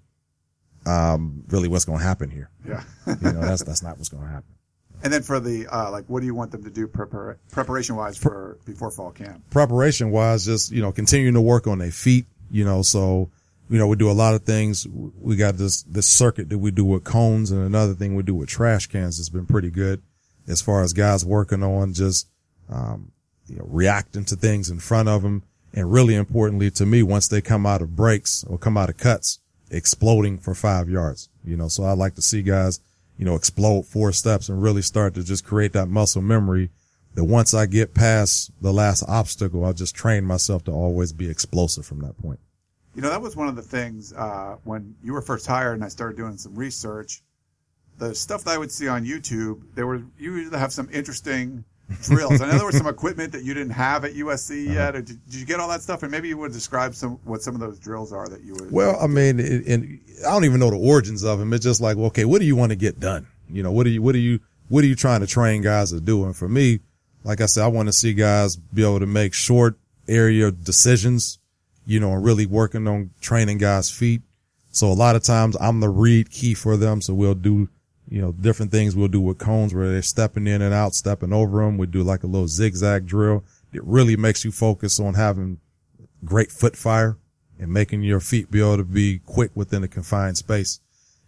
[0.87, 2.51] um, really what's going to happen here.
[2.66, 2.83] Yeah.
[3.07, 4.55] You know, that's, that's not what's going to happen.
[5.03, 7.97] and then for the uh, like, what do you want them to do prepar- preparation
[7.97, 9.42] wise for before fall camp?
[9.51, 13.31] preparation wise, just, you know, continuing to work on their feet, you know, so,
[13.68, 14.87] you know, we do a lot of things.
[14.88, 18.35] We got this, this circuit that we do with cones and another thing we do
[18.35, 20.03] with trash cans that's been pretty good
[20.46, 22.29] as far as guys working on just,
[22.68, 23.12] um,
[23.46, 27.27] you know, reacting to things in front of them And really importantly to me, once
[27.27, 31.57] they come out of breaks or come out of cuts, exploding for five yards, you
[31.57, 32.81] know, so I like to see guys,
[33.18, 36.70] you know, explode four steps and really start to just create that muscle memory
[37.14, 41.31] that once I get past the last obstacle, I'll just train myself to always be
[41.31, 42.40] explosive from that point.
[42.94, 45.85] You know, that was one of the things uh, when you were first hired and
[45.85, 47.22] I started doing some research.
[47.98, 51.64] The stuff that I would see on YouTube, there were you usually have some interesting
[52.02, 52.40] drills.
[52.40, 54.74] I know there was some equipment that you didn't have at USC Uh-huh.
[54.74, 54.96] yet.
[54.96, 56.02] Or did, did you get all that stuff?
[56.02, 58.70] And maybe you would describe some what some of those drills are that you would.
[58.72, 61.52] Well, I mean, it, and I don't even know the origins of them.
[61.52, 63.26] It's just like, well, okay, what do you want to get done?
[63.50, 65.90] You know, what are you, what are you, what are you trying to train guys
[65.90, 66.24] to do?
[66.24, 66.80] And for me,
[67.22, 69.76] like I said, I want to see guys be able to make short
[70.09, 71.38] area decisions,
[71.87, 74.23] you know, and really working on training guys' feet.
[74.70, 77.01] So a lot of times I'm the read key for them.
[77.01, 77.68] So we'll do,
[78.09, 81.33] you know, different things we'll do with cones where they're stepping in and out, stepping
[81.33, 81.79] over them.
[81.79, 83.44] We do like a little zigzag drill.
[83.73, 85.61] It really makes you focus on having
[86.25, 87.18] great foot fire
[87.59, 90.81] and making your feet be able to be quick within a confined space.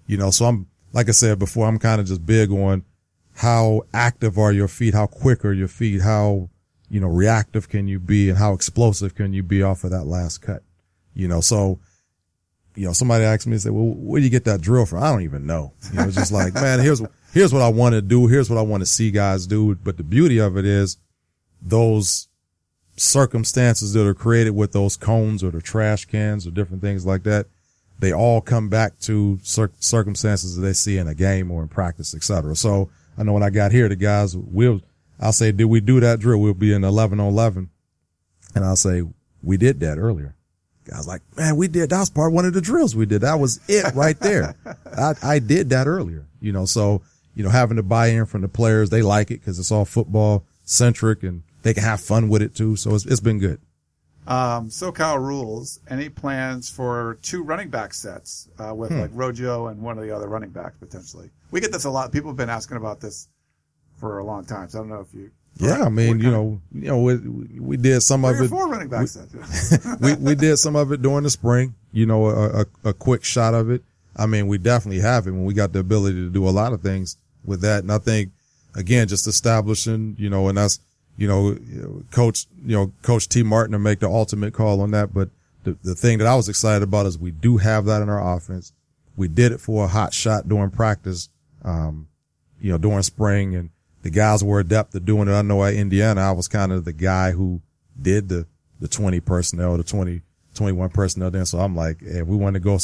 [0.06, 2.84] You know, so I'm, like I said before, I'm kind of just big on
[3.34, 4.94] how active are your feet?
[4.94, 6.00] How quick are your feet?
[6.00, 6.48] How,
[6.88, 10.04] you know, reactive can you be and how explosive can you be off of that
[10.04, 10.62] last cut?
[11.14, 11.78] You know, so,
[12.74, 15.02] you know, somebody asked me, say, well, where do you get that drill from?
[15.02, 15.72] I don't even know.
[15.90, 18.26] You know, it's just like, man, here's, here's what I want to do.
[18.26, 19.74] Here's what I want to see guys do.
[19.74, 20.98] But the beauty of it is
[21.62, 22.28] those
[22.96, 27.22] circumstances that are created with those cones or the trash cans or different things like
[27.24, 27.46] that,
[27.98, 31.68] they all come back to cir- circumstances that they see in a game or in
[31.68, 32.54] practice, et cetera.
[32.54, 34.82] So I know when I got here, the guys will,
[35.20, 36.40] I'll say, did we do that drill?
[36.40, 37.70] We'll be in 11 on 11.
[38.54, 39.02] And I'll say,
[39.42, 40.34] we did that earlier.
[40.84, 43.22] Guys like, man, we did, that was part of one of the drills we did.
[43.22, 44.54] That was it right there.
[44.96, 47.02] I, I did that earlier, you know, so,
[47.34, 49.84] you know, having to buy in from the players, they like it because it's all
[49.84, 52.76] football centric and they can have fun with it too.
[52.76, 53.60] So it's, it's been good.
[54.28, 55.80] Um, SoCal rules.
[55.88, 59.00] Any plans for two running back sets uh, with Hmm.
[59.00, 61.30] like Rojo and one of the other running backs potentially?
[61.50, 62.12] We get this a lot.
[62.12, 63.28] People have been asking about this
[63.98, 64.68] for a long time.
[64.68, 65.30] So I don't know if you.
[65.58, 65.84] Yeah.
[65.84, 67.16] I mean, you know, you know, we,
[67.58, 68.48] we did some of it.
[68.48, 69.34] four running back sets.
[70.00, 73.24] we, we did some of it during the spring, you know, a, a, a quick
[73.24, 73.82] shot of it.
[74.14, 76.74] I mean, we definitely have it when we got the ability to do a lot
[76.74, 77.84] of things with that.
[77.84, 78.32] And I think
[78.74, 80.80] again, just establishing, you know, and that's,
[81.16, 81.56] you know,
[82.10, 85.14] coach, you know, coach Tee Martin to make the ultimate call on that.
[85.14, 85.30] But
[85.64, 88.36] the, the thing that I was excited about is we do have that in our
[88.36, 88.72] offense.
[89.16, 91.30] We did it for a hot shot during practice,
[91.64, 92.08] um,
[92.60, 93.70] you know, during spring and
[94.06, 95.32] the guys were adept at doing it.
[95.32, 97.60] I know at Indiana, I was kind of the guy who
[98.00, 98.46] did the,
[98.78, 100.22] the 20 personnel, the 20,
[100.54, 101.44] 21 personnel then.
[101.44, 102.78] So I'm like, hey, if we want to go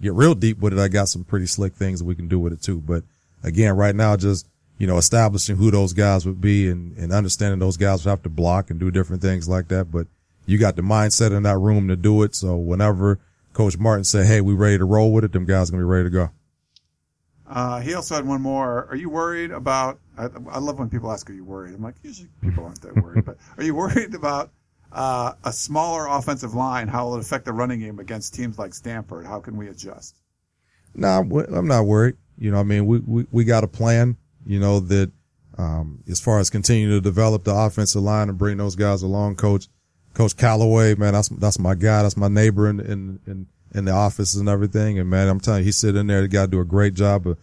[0.00, 2.38] get real deep with it, I got some pretty slick things that we can do
[2.38, 2.80] with it too.
[2.80, 3.02] But
[3.42, 4.46] again, right now, just,
[4.78, 8.22] you know, establishing who those guys would be and, and understanding those guys would have
[8.22, 9.90] to block and do different things like that.
[9.90, 10.06] But
[10.46, 12.36] you got the mindset in that room to do it.
[12.36, 13.18] So whenever
[13.52, 15.86] Coach Martin said, Hey, we ready to roll with it, them guys are going to
[15.88, 16.30] be ready to go.
[17.52, 18.86] Uh, he also had one more.
[18.88, 20.00] Are you worried about?
[20.16, 22.96] I, I love when people ask, "Are you worried?" I'm like, usually people aren't that
[22.96, 24.50] worried, but are you worried about
[24.90, 26.88] uh, a smaller offensive line?
[26.88, 29.26] How will it affect the running game against teams like Stanford?
[29.26, 30.16] How can we adjust?
[30.94, 32.16] No, w- I'm not worried.
[32.38, 35.12] You know, I mean, we, we, we got a plan, you know, that,
[35.58, 39.36] um, as far as continuing to develop the offensive line and bring those guys along,
[39.36, 39.68] coach,
[40.14, 42.02] coach Callaway, man, that's, that's my guy.
[42.02, 44.98] That's my neighbor in, in, in, in the office and everything.
[44.98, 46.22] And man, I'm telling you, he's sitting in there.
[46.22, 47.38] The guy do a great job of,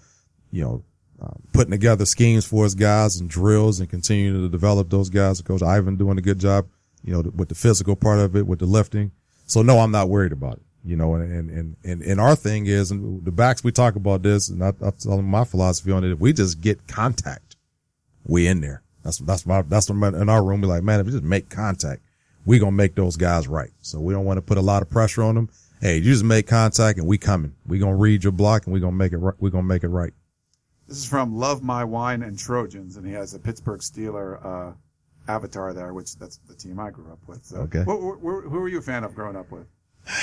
[0.52, 0.84] you know,
[1.22, 5.42] uh, putting together schemes for his guys and drills and continuing to develop those guys.
[5.42, 6.68] Coach Ivan doing a good job,
[7.04, 9.12] you know, with the physical part of it, with the lifting.
[9.46, 10.62] So no, I'm not worried about it.
[10.86, 13.98] You know, and, and, and, and, and our thing is, and the backs, we talk
[13.98, 16.12] about this and I, I tell them my philosophy on it.
[16.12, 17.58] If we just get contact,
[18.24, 18.82] we in there.
[19.04, 20.62] That's, that's my, that's what in our room.
[20.62, 22.02] We're like, man, if we just make contact,
[22.46, 23.72] we going to make those guys right.
[23.82, 25.50] So we don't want to put a lot of pressure on them.
[25.82, 27.56] Hey, you just make contact and we coming.
[27.66, 29.36] We going to read your block and we going to make it right.
[29.40, 30.14] We to make it right.
[30.88, 34.74] This is from Love My Wine and Trojans, and he has a Pittsburgh Steeler uh,
[35.28, 37.46] avatar there, which that's the team I grew up with.
[37.46, 37.84] So, Okay.
[37.84, 39.68] what, what, who who were you a fan of growing up with?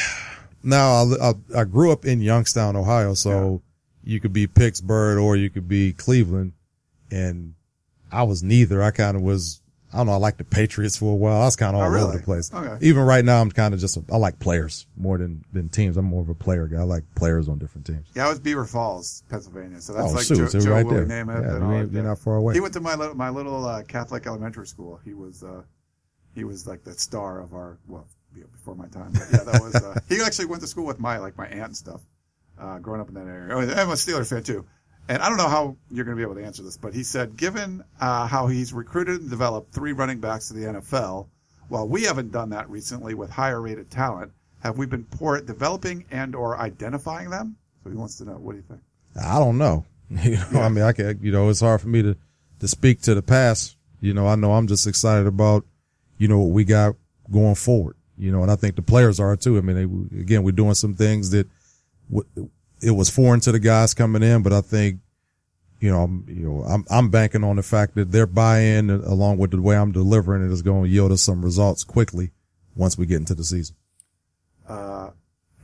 [0.62, 3.62] Now, I, I, I grew up in Youngstown, Ohio, so
[4.02, 6.54] you could be Pittsburgh or you could be Cleveland.
[7.08, 7.54] And
[8.10, 8.82] I was neither.
[8.82, 9.60] I kind of was,
[9.96, 11.40] I don't know, I liked the Patriots for a while.
[11.40, 12.08] I was kind of all Oh, really?
[12.08, 12.52] over the place.
[12.52, 12.76] Okay.
[12.86, 15.96] Even right now, I'm kind of just, a, I like players more than, than teams.
[15.96, 16.78] I'm more of a player guy.
[16.78, 18.06] I like players on different teams.
[18.14, 19.80] Yeah, I was Beaver Falls, Pennsylvania.
[19.80, 21.24] So that's Oh, like shoot, Joe, so Joe right Willie there.
[21.24, 21.96] Namath Yeah, and ain't- that.
[21.96, 22.54] you're not far away.
[22.54, 25.00] He went to my little, my little uh, Catholic elementary school.
[25.04, 25.62] He was uh,
[26.34, 28.06] he was like the star of our well
[28.52, 29.12] before my time.
[29.12, 31.64] But yeah, that was uh, he actually went to school with my like my aunt
[31.68, 32.02] and stuff.
[32.58, 34.64] Uh, growing up in that area, oh, I'm a Steeler fan too.
[35.08, 37.04] And I don't know how you're going to be able to answer this, but he
[37.04, 41.28] said, given uh, how he's recruited and developed three running backs to the NFL,
[41.68, 45.46] While we haven't done that recently with higher rated talent, have we been poor at
[45.46, 47.56] developing and or identifying them?
[47.82, 48.80] So he wants to know, what do you think?
[49.20, 49.84] I don't know.
[50.22, 52.16] You know, I mean, I can, you know, it's hard for me to,
[52.60, 53.76] to speak to the past.
[54.00, 55.64] You know, I know I'm just excited about,
[56.18, 56.94] you know, what we got
[57.28, 59.58] going forward, you know, and I think the players are too.
[59.58, 59.76] I mean,
[60.12, 61.48] they, again, we're doing some things that
[62.86, 65.00] it was foreign to the guys coming in, but I think,
[65.80, 69.38] you know, I'm, you know, I'm, I'm banking on the fact that their buy-in along
[69.38, 72.30] with the way I'm delivering it is going to yield us some results quickly
[72.76, 73.74] once we get into the season.
[74.68, 75.10] Uh,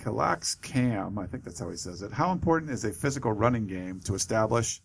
[0.01, 2.11] Kalax Cam, I think that's how he says it.
[2.11, 4.83] How important is a physical running game to establish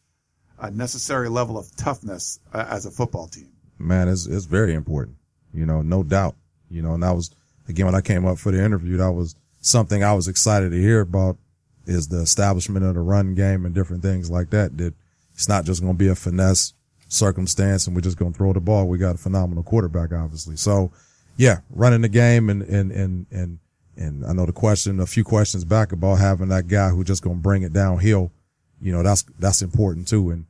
[0.60, 3.50] a necessary level of toughness uh, as a football team?
[3.80, 5.18] Man, it's, it's very important,
[5.54, 6.36] you know, no doubt,
[6.70, 7.32] you know, and that was,
[7.68, 10.80] again, when I came up for the interview, that was something I was excited to
[10.80, 11.38] hear about
[11.88, 14.78] is the establishment of the run game and different things like that.
[14.78, 14.94] That
[15.34, 16.74] it's not just going to be a finesse
[17.08, 18.88] circumstance and we're just going to throw the ball.
[18.88, 20.58] We got a phenomenal quarterback, obviously.
[20.58, 20.92] So
[21.38, 23.60] yeah, running the game and, and, and, and,
[23.96, 27.24] and I know the question, a few questions back about having that guy who just
[27.24, 28.32] going to bring it downhill.
[28.82, 30.30] You know, that's, that's important too.
[30.32, 30.46] And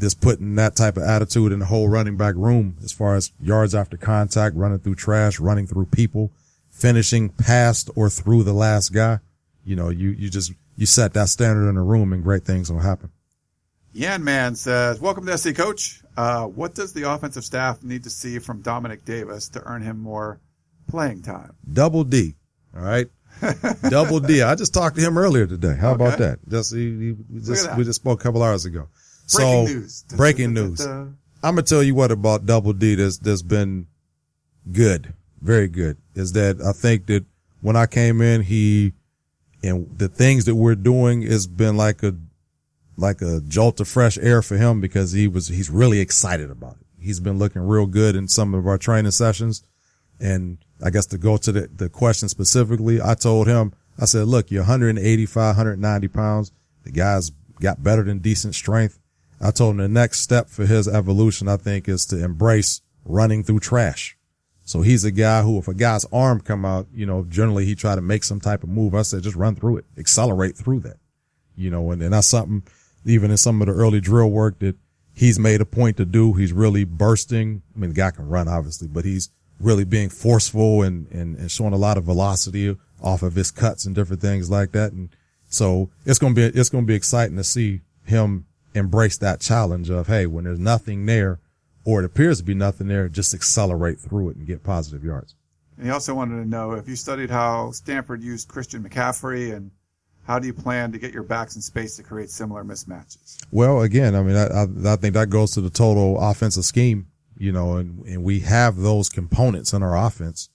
[0.00, 3.32] just putting that type of attitude in the whole running back room as far as
[3.40, 6.32] yards after contact, running through trash, running through people,
[6.70, 9.20] finishing past or through the last guy.
[9.64, 12.70] You know, you, you just, you set that standard in the room and great things
[12.70, 13.10] will happen.
[13.92, 16.02] Yan Man says, welcome to SC coach.
[16.16, 19.98] Uh, what does the offensive staff need to see from Dominic Davis to earn him
[20.00, 20.40] more
[20.88, 21.54] playing time?
[21.70, 22.34] Double D.
[22.74, 23.08] All right.
[23.90, 24.42] Double D.
[24.42, 25.76] I just talked to him earlier today.
[25.76, 26.04] How okay.
[26.04, 26.38] about that?
[26.48, 28.88] Just, he, he just we just spoke a couple hours ago.
[29.34, 30.04] Breaking so, news.
[30.16, 30.80] Breaking news.
[30.80, 33.88] I'm gonna tell you what about Double D that's that's been
[34.70, 35.96] good, very good.
[36.14, 37.24] Is that I think that
[37.60, 38.92] when I came in, he
[39.62, 42.14] and the things that we're doing has been like a
[42.96, 46.76] like a jolt of fresh air for him because he was he's really excited about
[46.80, 46.86] it.
[47.02, 49.64] He's been looking real good in some of our training sessions.
[50.20, 54.28] And I guess to go to the, the question specifically, I told him, I said,
[54.28, 56.52] look, you're 185, 190 pounds.
[56.84, 59.00] The guy's got better than decent strength.
[59.40, 63.42] I told him the next step for his evolution, I think, is to embrace running
[63.42, 64.16] through trash.
[64.64, 67.74] So he's a guy who, if a guy's arm come out, you know, generally he
[67.74, 68.94] try to make some type of move.
[68.94, 70.98] I said, just run through it, accelerate through that,
[71.56, 72.62] you know, and, and that's something
[73.04, 74.76] even in some of the early drill work that
[75.14, 76.34] he's made a point to do.
[76.34, 77.62] He's really bursting.
[77.74, 81.50] I mean, the guy can run obviously, but he's really being forceful and, and, and
[81.50, 84.92] showing a lot of velocity off of his cuts and different things like that.
[84.92, 85.10] And
[85.48, 89.40] so it's going to be, it's going to be exciting to see him embrace that
[89.40, 91.40] challenge of, Hey, when there's nothing there,
[91.84, 95.34] or it appears to be nothing there, just accelerate through it and get positive yards.
[95.76, 99.70] And he also wanted to know if you studied how Stanford used Christian McCaffrey and
[100.24, 103.44] how do you plan to get your backs in space to create similar mismatches?
[103.50, 107.08] Well, again, I mean, I, I, I think that goes to the total offensive scheme,
[107.36, 110.48] you know, and, and we have those components in our offense.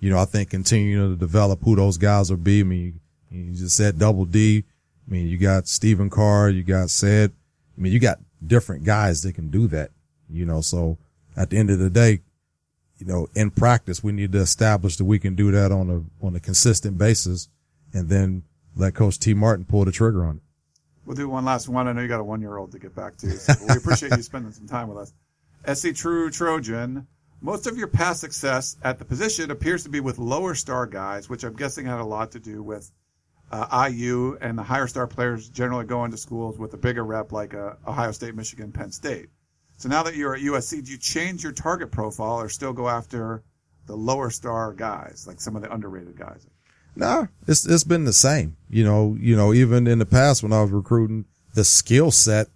[0.00, 2.60] You know, I think continuing to develop who those guys will be.
[2.60, 4.64] I mean, you, you just said double D.
[5.08, 7.32] I mean, you got Stephen Carr, you got said,
[7.76, 9.90] I mean, you got different guys that can do that
[10.30, 10.98] you know, so
[11.36, 12.20] at the end of the day,
[12.98, 16.26] you know, in practice, we need to establish that we can do that on a,
[16.26, 17.48] on a consistent basis
[17.92, 18.42] and then
[18.76, 20.42] let coach Tee Martin pull the trigger on it.
[21.06, 21.86] We'll do one last one.
[21.86, 23.30] I know you got a one year old to get back to.
[23.30, 25.12] So we appreciate you spending some time with us.
[25.78, 27.06] SC True Trojan.
[27.40, 31.28] Most of your past success at the position appears to be with lower star guys,
[31.28, 32.90] which I'm guessing had a lot to do with
[33.52, 37.32] uh, IU and the higher star players generally going to schools with a bigger rep
[37.32, 39.28] like uh, Ohio State, Michigan, Penn State.
[39.76, 42.88] So now that you're at USC, do you change your target profile or still go
[42.88, 43.42] after
[43.86, 46.46] the lower star guys, like some of the underrated guys?
[46.96, 48.56] Nah, it's it's been the same.
[48.70, 52.48] You know, you know, even in the past when I was recruiting, the skill set,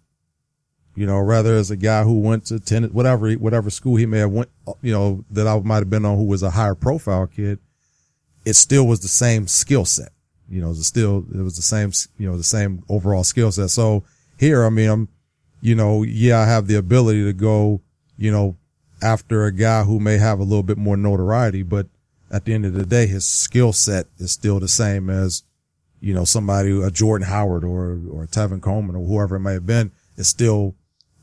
[0.95, 4.19] you know, rather as a guy who went to Tennessee, whatever whatever school he may
[4.19, 4.49] have went,
[4.81, 7.59] you know, that I might have been on, who was a higher profile kid,
[8.45, 10.13] it still was the same skill set.
[10.49, 13.71] You know, it still it was the same, you know, the same overall skill set.
[13.71, 14.05] So
[14.39, 15.09] here, I mean, I'm
[15.61, 17.81] you know, yeah, I have the ability to go,
[18.17, 18.57] you know,
[19.03, 21.87] after a guy who may have a little bit more notoriety, but
[22.31, 25.45] at the end of the day, his skill set is still the same as,
[26.01, 29.67] you know, somebody, a Jordan Howard or, or Tevin Coleman or whoever it may have
[29.67, 29.93] been.
[30.17, 30.75] It's still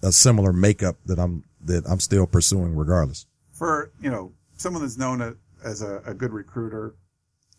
[0.02, 3.26] a similar makeup that I'm, that I'm still pursuing regardless.
[3.54, 6.96] For, you know, someone that's known as a, a good recruiter,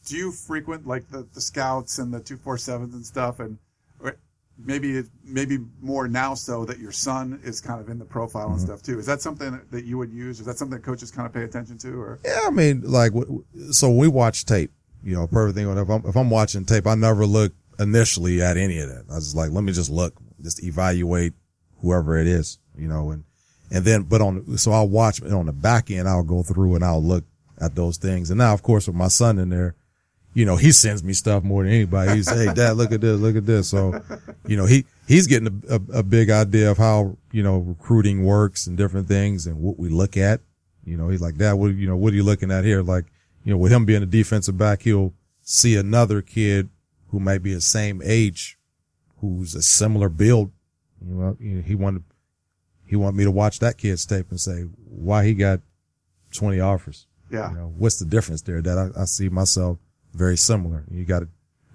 [0.06, 3.40] do you frequent like the, the scouts and the 247s and stuff?
[3.40, 3.58] And
[4.58, 8.56] maybe maybe more now so that your son is kind of in the profile and
[8.56, 8.66] mm-hmm.
[8.66, 8.98] stuff too.
[8.98, 10.40] Is that something that you would use?
[10.40, 12.00] Is that something that coaches kind of pay attention to?
[12.00, 13.12] Or yeah, I mean, like
[13.70, 14.72] so we watch tape.
[15.02, 15.68] You know, perfect thing.
[15.68, 19.04] If I'm if I'm watching tape, I never look initially at any of that.
[19.10, 21.34] I was like, let me just look, just evaluate
[21.80, 22.58] whoever it is.
[22.76, 23.24] You know, and
[23.70, 26.08] and then but on so I'll watch on the back end.
[26.08, 27.24] I'll go through and I'll look
[27.60, 28.30] at those things.
[28.30, 29.76] And now, of course, with my son in there,
[30.36, 32.12] you know, he sends me stuff more than anybody.
[32.12, 33.70] He's, Hey, dad, look at this, look at this.
[33.70, 34.02] So,
[34.46, 38.22] you know, he, he's getting a, a, a big idea of how, you know, recruiting
[38.22, 40.42] works and different things and what we look at.
[40.84, 42.82] You know, he's like, dad, what, you know, what are you looking at here?
[42.82, 43.06] Like,
[43.44, 46.68] you know, with him being a defensive back, he'll see another kid
[47.08, 48.58] who might be the same age,
[49.22, 50.52] who's a similar build.
[51.00, 52.04] You know, he wanted,
[52.84, 55.60] he wanted me to watch that kid's tape and say why he got
[56.34, 57.06] 20 offers.
[57.30, 57.52] Yeah.
[57.52, 59.78] You know, what's the difference there that I, I see myself
[60.16, 60.84] very similar.
[60.90, 61.28] You got to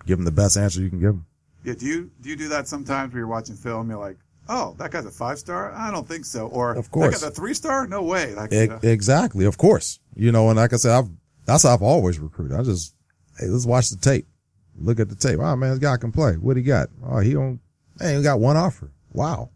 [0.05, 1.25] give them the best answer you can give them.
[1.63, 1.73] Yeah.
[1.75, 3.89] Do you, do you do that sometimes when you're watching film?
[3.89, 4.17] You're like,
[4.49, 5.71] Oh, that guy's a five star?
[5.71, 6.47] I don't think so.
[6.47, 7.19] Or Of course.
[7.19, 7.87] that guy's a three star?
[7.87, 8.33] No way.
[8.33, 9.45] Like, E- Exactly.
[9.45, 9.99] Of course.
[10.15, 11.09] You know, and like I said, I've,
[11.45, 12.59] that's how I've always recruited.
[12.59, 12.95] I just,
[13.39, 14.27] hey, let's watch the tape.
[14.79, 15.39] Look at the tape.
[15.39, 16.33] Oh man, this guy can play.
[16.33, 16.89] What he got?
[17.05, 17.59] Oh, he don't,
[17.99, 18.91] hey, he got one offer.
[19.13, 19.51] Wow.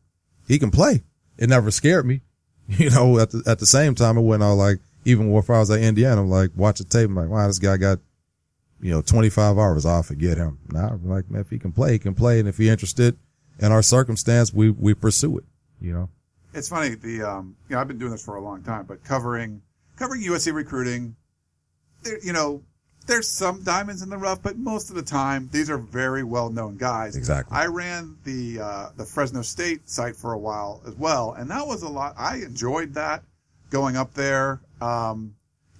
[0.47, 1.03] He can play.
[1.37, 2.21] It never scared me.
[2.67, 5.59] You know, at the, at the same time, it went all like, even if I
[5.59, 7.09] was at Indiana, I'm like, watch the tape.
[7.09, 7.99] I'm like, wow, this guy got,
[8.81, 9.85] you know, 25 hours.
[9.85, 10.59] I'll forget him.
[10.71, 12.39] Now, I'm like, man, if he can play, he can play.
[12.39, 13.17] And if he's interested
[13.59, 15.45] in our circumstance, we, we pursue it,
[15.79, 16.09] you know?
[16.55, 16.95] it's funny.
[16.95, 19.61] The, um, you know, I've been doing this for a long time, but covering,
[19.97, 21.15] covering USC recruiting,
[22.03, 22.63] there, you know,
[23.07, 26.49] there's some diamonds in the rough, but most of the time, these are very well
[26.49, 27.15] known guys.
[27.15, 27.55] Exactly.
[27.55, 31.67] I ran the uh, the Fresno State site for a while as well, and that
[31.67, 32.15] was a lot.
[32.17, 33.23] I enjoyed that
[33.69, 34.61] going up there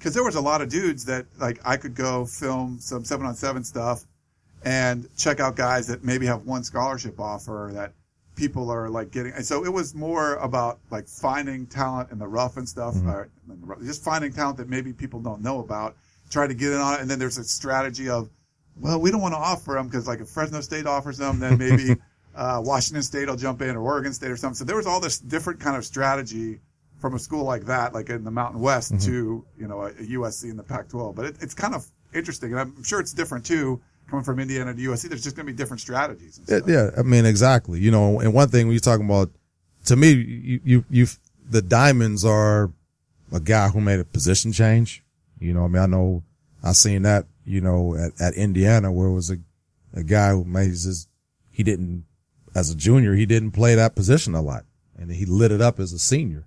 [0.06, 3.26] because there was a lot of dudes that like I could go film some seven
[3.26, 4.06] on seven stuff
[4.64, 7.92] and check out guys that maybe have one scholarship offer that
[8.36, 9.34] people are like getting.
[9.34, 13.30] And so it was more about like finding talent in the rough and stuff, or
[13.48, 15.96] the rough- just finding talent that maybe people don't know about.
[16.30, 18.30] Try to get in on it, and then there's a strategy of,
[18.80, 21.58] well, we don't want to offer them because like if Fresno State offers them, then
[21.58, 21.96] maybe
[22.36, 24.56] uh, Washington State will jump in or Oregon State or something.
[24.56, 26.60] So there was all this different kind of strategy
[27.06, 29.06] from a school like that, like in the Mountain West, mm-hmm.
[29.06, 31.14] to you know a, a USC in the Pac-12.
[31.14, 31.86] But it, it's kind of
[32.16, 33.80] interesting, and I'm sure it's different too.
[34.10, 36.40] Coming from Indiana to USC, there's just going to be different strategies.
[36.40, 36.70] And Yeah, stuff.
[36.70, 37.80] yeah, I mean, exactly.
[37.80, 39.30] You know, and one thing when you're talking about,
[39.86, 41.08] to me, you, you, you,
[41.48, 42.72] the diamonds are
[43.32, 45.04] a guy who made a position change.
[45.40, 46.24] You know, I mean, I know
[46.64, 49.38] I've seen that, you know, at, at Indiana where it was a,
[49.94, 51.08] a guy who made his,
[51.52, 52.06] he didn't,
[52.56, 54.66] as a junior, he didn't play that position a lot
[54.98, 56.46] and he lit it up as a senior.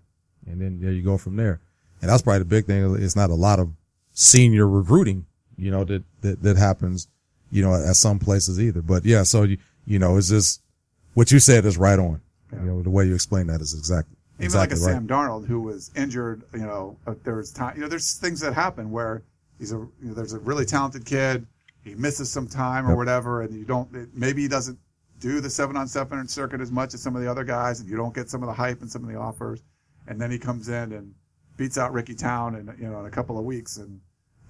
[0.51, 1.61] And then there you go from there.
[2.01, 2.97] And that's probably the big thing.
[3.03, 3.73] It's not a lot of
[4.13, 5.27] senior recruiting,
[5.57, 7.09] you know, that, that, that happens,
[7.51, 8.83] you know, at some places either.
[8.83, 10.63] But yeah, so you, you know, it's just
[11.15, 12.21] what you said is right on.
[12.53, 14.95] You know, the way you explain that is exactly, Even exactly like a right.
[14.95, 18.41] Sam Darnold who was injured, you know, uh, there was time, you know, there's things
[18.41, 19.23] that happen where
[19.59, 21.47] he's a, you know, there's a really talented kid,
[21.85, 22.97] he misses some time or Yep.
[22.97, 24.79] whatever, and you don't, it, maybe he doesn't
[25.21, 27.89] do the seven on seven circuit as much as some of the other guys, and
[27.89, 29.63] you don't get some of the hype and some of the offers,
[30.09, 31.15] and then he comes in and
[31.57, 34.01] beats out Ricky Town in, you know, in a couple of weeks and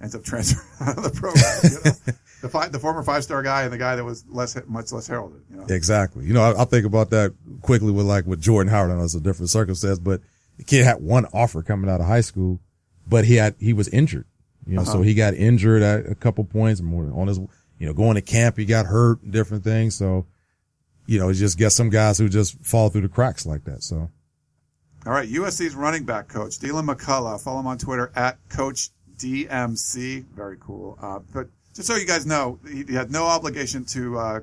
[0.01, 1.43] ends up transferring out of the program.
[1.63, 2.13] You know?
[2.41, 5.07] the, five, the former five star guy and the guy that was less, much less
[5.07, 5.65] heralded, you know.
[5.69, 6.25] Exactly.
[6.25, 8.91] You know, I, I think about that quickly with like with Jordan Howard.
[8.91, 10.21] I know it's a different circumstance, but
[10.57, 12.59] the kid had one offer coming out of high school,
[13.07, 14.25] but he had, he was injured,
[14.65, 15.01] you know, so uh-huh.
[15.01, 18.57] he got injured at a couple points more on his, you know, going to camp,
[18.57, 19.95] he got hurt and different things.
[19.95, 20.25] So,
[21.07, 23.83] you know, you just get some guys who just fall through the cracks like that.
[23.83, 24.11] So
[25.09, 27.41] All right, USC's running back coach, Deland McCullough.
[27.41, 30.23] Follow him on Twitter at Coach DMC.
[30.35, 30.99] Very cool.
[31.01, 34.39] Uh, but just so you guys know, he, he had no obligation to uh,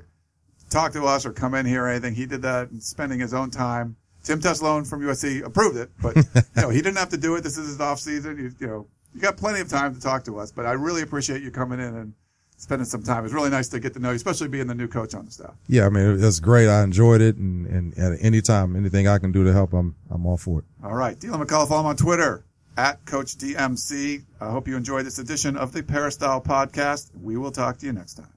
[0.68, 2.16] talk to us or come in here or anything.
[2.16, 3.94] He did that spending his own time.
[4.24, 6.22] Tim Tessalone from USC approved it, but you
[6.56, 7.44] know he didn't have to do it.
[7.44, 8.36] This is his off season.
[8.36, 10.50] You, you know, you got plenty of time to talk to us.
[10.50, 12.12] But I really appreciate you coming in and
[12.56, 13.24] spending some time.
[13.24, 15.30] It's really nice to get to know you, especially being the new coach on the
[15.30, 15.54] staff.
[15.68, 16.68] yeah, I mean, it was great.
[16.68, 17.36] I enjoyed it.
[17.36, 20.60] And, and at any time, anything I can do to help, I'm, I'm all for
[20.60, 20.64] it.
[20.82, 21.18] All right.
[21.18, 22.44] Deland McCullough, follow him on Twitter
[22.76, 24.24] at Coach DMC.
[24.40, 27.10] I hope you enjoyed this edition of the Peristyle Podcast.
[27.20, 28.32] We will talk to you next time.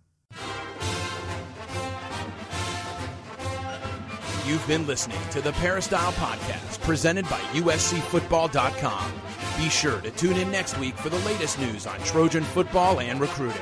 [4.45, 9.13] You've been listening to the Peristyle Podcast presented by USCFootball.com.
[9.57, 13.19] Be sure to tune in next week for the latest news on Trojan football and
[13.21, 13.61] recruiting.